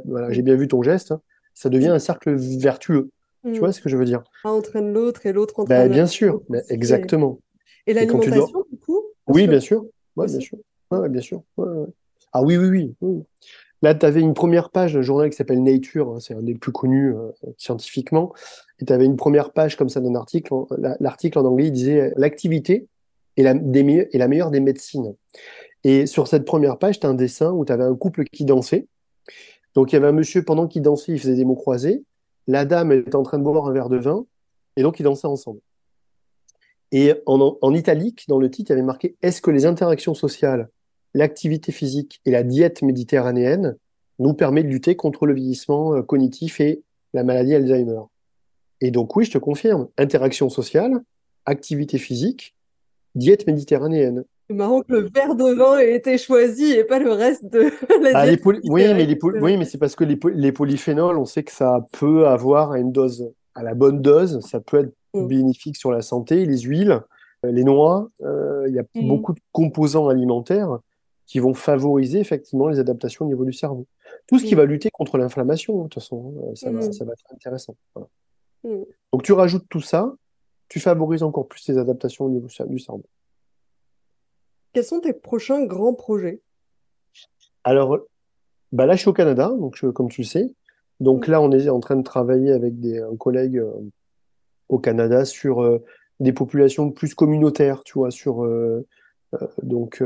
[0.05, 1.21] voilà, j'ai bien vu ton geste, hein,
[1.53, 3.09] ça devient un cercle vertueux.
[3.43, 4.23] Tu vois ce que je veux dire?
[4.43, 7.39] Un entraîne l'autre et l'autre entraîne Bien sûr, exactement.
[7.85, 9.03] Et l'alimentation, du coup?
[9.27, 9.85] Oui, bien sûr.
[10.15, 10.57] Ouais, bien sûr.
[10.89, 11.43] Ouais, bien sûr.
[12.33, 13.23] Ah oui, oui, oui.
[13.85, 16.55] Là, tu avais une première page d'un journal qui s'appelle Nature, hein, c'est un des
[16.55, 17.29] plus connus euh,
[17.59, 18.33] scientifiquement,
[18.79, 20.55] et tu avais une première page comme ça d'un article.
[20.99, 22.87] L'article en anglais, disait l'activité
[23.37, 25.13] est la, est la meilleure des médecines.
[25.83, 28.43] Et sur cette première page, tu as un dessin où tu avais un couple qui
[28.43, 28.87] dansait.
[29.75, 32.03] Donc il y avait un monsieur, pendant qu'il dansait, il faisait des mots croisés.
[32.47, 34.25] La dame était en train de boire un verre de vin,
[34.77, 35.59] et donc ils dansaient ensemble.
[36.91, 40.15] Et en, en italique, dans le titre, il y avait marqué Est-ce que les interactions
[40.15, 40.69] sociales,
[41.15, 43.77] l'activité physique et la diète méditerranéenne
[44.19, 48.01] nous permettent de lutter contre le vieillissement euh, cognitif et la maladie Alzheimer
[48.81, 51.01] Et donc, oui, je te confirme interaction sociale,
[51.45, 52.53] activité physique,
[53.15, 54.25] diète méditerranéenne.
[54.49, 57.71] C'est marrant que le verre de vin ait été choisi et pas le reste de
[58.01, 58.41] la ah, diète.
[58.45, 62.27] oui, mais oui, mais c'est parce que les, les, polyphénols, on sait que ça peut
[62.27, 65.27] avoir à une dose, à la bonne dose, ça peut être mm.
[65.27, 66.45] bénéfique sur la santé.
[66.45, 67.01] Les huiles,
[67.45, 69.07] euh, les noix, euh, il y a mm.
[69.07, 70.77] beaucoup de composants alimentaires
[71.25, 73.87] qui vont favoriser effectivement les adaptations au niveau du cerveau.
[74.27, 74.57] Tout ce qui mm.
[74.57, 77.75] va lutter contre l'inflammation, de toute façon, ça, va, ça, va, être intéressant.
[78.63, 80.13] Donc tu rajoutes tout ça,
[80.69, 83.03] tu favorises encore plus les adaptations au niveau du cerveau.
[84.73, 86.41] Quels sont tes prochains grands projets?
[87.63, 87.99] Alors,
[88.71, 90.53] bah là, je suis au Canada, donc comme tu le sais.
[90.99, 91.31] Donc mm.
[91.31, 93.71] là, on est en train de travailler avec des, un collègue euh,
[94.69, 95.83] au Canada sur euh,
[96.19, 98.85] des populations plus communautaires, tu vois, sur euh,
[99.63, 100.03] donc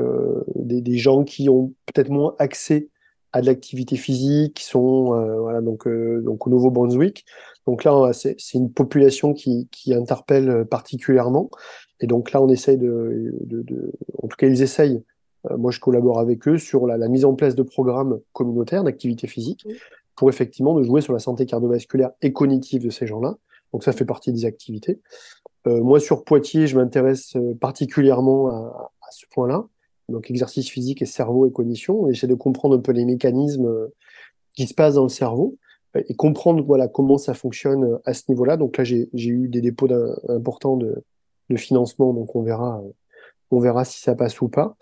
[0.56, 2.90] des, des, gens qui ont peut-être moins accès
[3.32, 7.26] à de l'activité physique, qui sont voilà, donc, donc au Nouveau-Brunswick.
[7.68, 11.50] Donc là, c'est une population qui, qui interpelle particulièrement.
[12.00, 15.04] Et donc là, on essaye de, de, de en tout cas, ils essayent.
[15.50, 18.84] Euh, moi, je collabore avec eux sur la, la mise en place de programmes communautaires
[18.84, 19.66] d'activité physique
[20.16, 23.38] pour effectivement de jouer sur la santé cardiovasculaire et cognitive de ces gens-là.
[23.72, 25.00] Donc ça fait partie des activités.
[25.68, 29.66] Euh, moi, sur Poitiers, je m'intéresse euh, particulièrement à, à ce point-là.
[30.08, 32.02] Donc exercice physique et cerveau et cognition.
[32.02, 33.88] On essaie de comprendre un peu les mécanismes euh,
[34.56, 35.58] qui se passent dans le cerveau
[35.96, 38.58] et comprendre voilà comment ça fonctionne à ce niveau-là.
[38.58, 39.88] Donc là, j'ai eu des dépôts
[40.30, 41.04] importants de,
[41.56, 42.80] financement, donc on verra,
[43.50, 44.78] on verra si ça passe ou pas.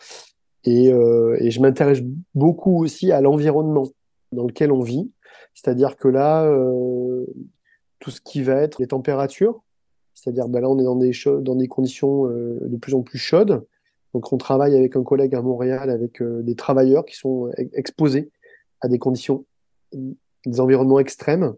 [0.65, 2.01] Et, euh, je m'intéresse
[2.35, 3.87] beaucoup aussi à l'environnement
[4.33, 5.09] dans lequel on vit,
[5.53, 7.25] c'est-à-dire que là, euh,
[7.99, 9.63] tout ce qui va être les températures,
[10.13, 13.65] c'est-à-dire ben là on est dans des, conditions euh, de plus en plus chaudes,
[14.13, 18.31] donc on travaille avec un collègue à Montréal avec euh, des travailleurs qui sont exposés
[18.81, 19.45] à des conditions,
[19.93, 21.55] des environnements extrêmes,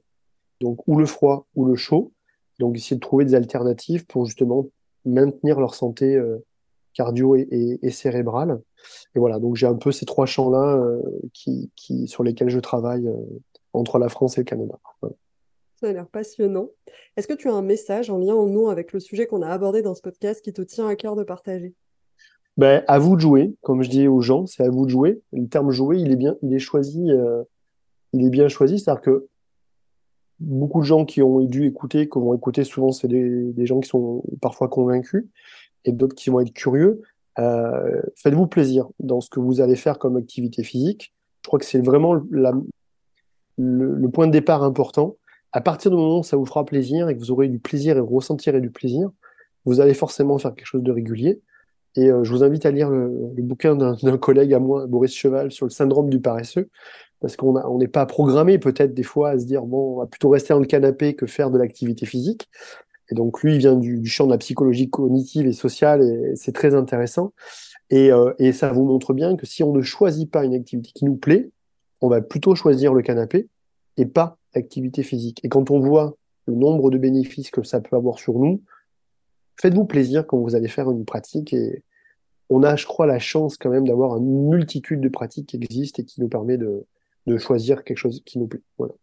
[0.62, 2.12] donc ou le froid ou le chaud,
[2.60, 4.68] donc essayer de trouver des alternatives pour justement
[5.06, 6.38] maintenir leur santé euh,
[6.94, 8.62] cardio et, cérébrale.
[9.16, 13.16] Et voilà, donc j'ai un peu ces trois champs-là euh, sur lesquels je travaille euh,
[13.74, 14.78] entre la France et le Canada.
[15.80, 16.70] Ça a l'air passionnant.
[17.16, 19.48] Est-ce que tu as un message en lien ou non avec le sujet qu'on a
[19.48, 21.74] abordé dans ce podcast qui te tient à cœur de partager?
[22.60, 25.22] Ben, à vous de jouer, comme je dis aux gens, c'est à vous de jouer.
[25.32, 27.10] Le terme jouer, il est bien, il est choisi,
[28.14, 29.28] il est bien choisi, c'est-à-dire que
[30.40, 33.80] beaucoup de gens qui ont dû écouter, qui vont écouter souvent, c'est des, des, gens
[33.80, 35.26] qui sont parfois convaincus
[35.86, 37.02] et d'autres qui vont être curieux.
[37.38, 41.14] Euh, Faites-vous plaisir dans ce que vous allez faire comme activité physique.
[41.44, 42.54] Je crois que c'est vraiment la,
[43.58, 45.18] le, le, point de départ important.
[45.52, 47.98] À partir du moment où ça vous fera plaisir et que vous aurez du plaisir
[47.98, 49.10] et vous ressentirez du plaisir,
[49.66, 51.42] vous allez forcément faire quelque chose de régulier.
[51.96, 53.10] Et euh, je vous invite à lire le,
[53.40, 56.70] bouquin d'un collègue à moi, Boris Cheval, sur le syndrome du paresseux,
[57.20, 60.06] parce qu'on on n'est pas programmé peut-être des fois à se dire bon, on va
[60.06, 62.50] plutôt rester dans le canapé que faire de l'activité physique.
[63.12, 66.52] Et donc lui, il vient du, champ de la psychologie cognitive et sociale, et c'est
[66.52, 67.34] très intéressant.
[67.92, 71.06] Euh, et, ça vous montre bien que si on ne choisit pas une activité qui
[71.06, 71.50] nous plaît,
[72.02, 73.48] on va plutôt choisir le canapé
[73.98, 75.44] et pas l'activité physique.
[75.44, 76.16] Et quand on voit
[76.46, 78.62] le nombre de bénéfices que ça peut avoir sur nous,
[79.60, 81.84] faites-vous plaisir quand vous allez faire une pratique et
[82.50, 86.02] on a, je crois, la chance quand même d'avoir une multitude de pratiques qui existent
[86.02, 86.86] et qui nous permet de,
[87.28, 88.62] de choisir quelque chose qui nous plaît.
[88.78, 88.94] Voilà.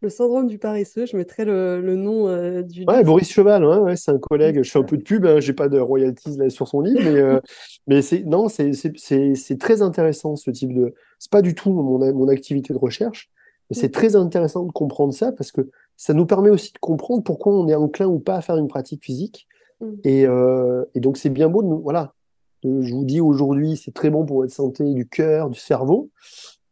[0.00, 2.84] Le syndrome du paresseux, je mettrai le, le nom euh, du.
[2.86, 4.62] Ouais, Boris Cheval, ouais, c'est un collègue.
[4.62, 7.00] Je fais un peu de pub, hein, j'ai pas de royalties là sur son livre,
[7.02, 7.40] mais, euh,
[7.88, 10.94] mais c'est non, c'est très intéressant ce type de.
[11.18, 13.28] C'est pas du tout mon, mon activité de recherche,
[13.68, 17.22] mais c'est très intéressant de comprendre ça parce que ça nous permet aussi de comprendre
[17.24, 19.48] pourquoi on est enclin ou pas à faire une pratique physique.
[19.80, 19.92] Mm.
[20.04, 22.14] Et, euh, et, donc c'est bien beau de nous, voilà,
[22.62, 26.10] je vous dis aujourd'hui, c'est très bon pour votre santé du cœur, du cerveau,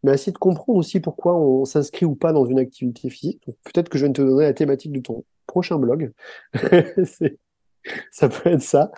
[0.03, 3.43] mais essayer de comprendre aussi pourquoi on s'inscrit ou pas dans une activité physique.
[3.65, 6.13] Peut-être que je vais te donner la thématique de ton prochain blog.
[8.13, 8.93] ça peut être ça,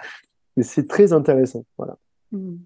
[0.56, 1.64] mais c'est très intéressant.
[1.78, 1.96] Voilà.
[2.32, 2.56] Hmm.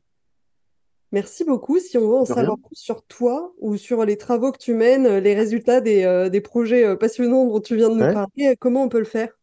[1.12, 1.78] Merci beaucoup.
[1.78, 5.18] Si on veut en savoir plus sur toi ou sur les travaux que tu mènes,
[5.18, 8.82] les résultats des, euh, des projets euh, passionnants dont tu viens de nous parler, comment
[8.82, 9.38] on peut le faire?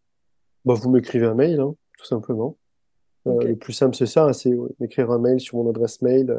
[0.65, 2.57] Bah, Vous m'écrivez un mail, hein, tout simplement.
[3.27, 6.35] Euh, le plus simple, c'est ça, hein, c'est m'écrire un mail sur mon adresse mail.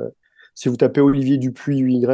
[0.57, 2.05] si vous tapez Olivier Dupuis, UY,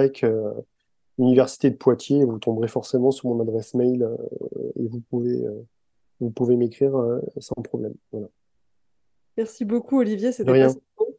[1.19, 4.07] Université de Poitiers, vous tomberez forcément sur mon adresse mail
[4.79, 5.43] et vous pouvez,
[6.21, 6.93] vous pouvez m'écrire
[7.39, 7.95] sans problème.
[8.13, 8.29] Voilà.
[9.39, 10.33] Merci beaucoup, Olivier.
[10.33, 10.67] C'était.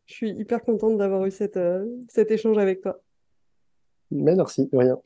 [0.07, 3.01] Je suis hyper contente d'avoir eu cette, euh, cet échange avec toi.
[4.09, 4.97] Mais merci, de rien.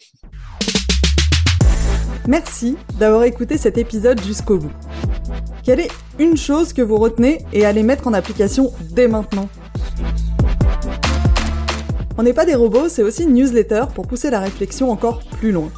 [2.28, 4.72] Merci d'avoir écouté cet épisode jusqu'au bout.
[5.64, 9.49] Quelle est une chose que vous retenez et allez mettre en application dès maintenant?
[12.20, 15.52] On n'est pas des robots, c'est aussi une newsletter pour pousser la réflexion encore plus
[15.52, 15.72] loin.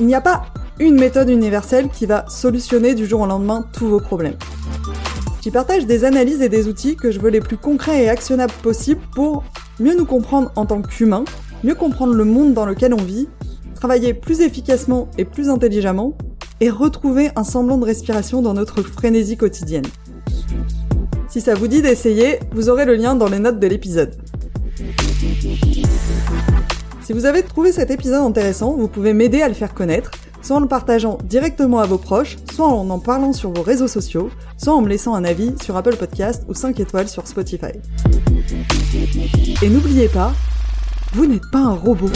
[0.00, 0.46] Il n'y a pas
[0.80, 4.36] une méthode universelle qui va solutionner du jour au lendemain tous vos problèmes.
[5.42, 8.52] J'y partage des analyses et des outils que je veux les plus concrets et actionnables
[8.62, 9.42] possibles pour
[9.78, 11.24] mieux nous comprendre en tant qu'humains,
[11.64, 13.26] mieux comprendre le monde dans lequel on vit,
[13.74, 16.14] travailler plus efficacement et plus intelligemment,
[16.60, 19.86] et retrouver un semblant de respiration dans notre frénésie quotidienne.
[21.26, 24.14] Si ça vous dit d'essayer, vous aurez le lien dans les notes de l'épisode.
[27.00, 30.10] Si vous avez trouvé cet épisode intéressant, vous pouvez m'aider à le faire connaître
[30.42, 33.88] soit en le partageant directement à vos proches, soit en en parlant sur vos réseaux
[33.88, 37.72] sociaux, soit en me laissant un avis sur Apple Podcast ou 5 étoiles sur Spotify.
[39.62, 40.32] Et n'oubliez pas,
[41.12, 42.10] vous n'êtes pas un robot.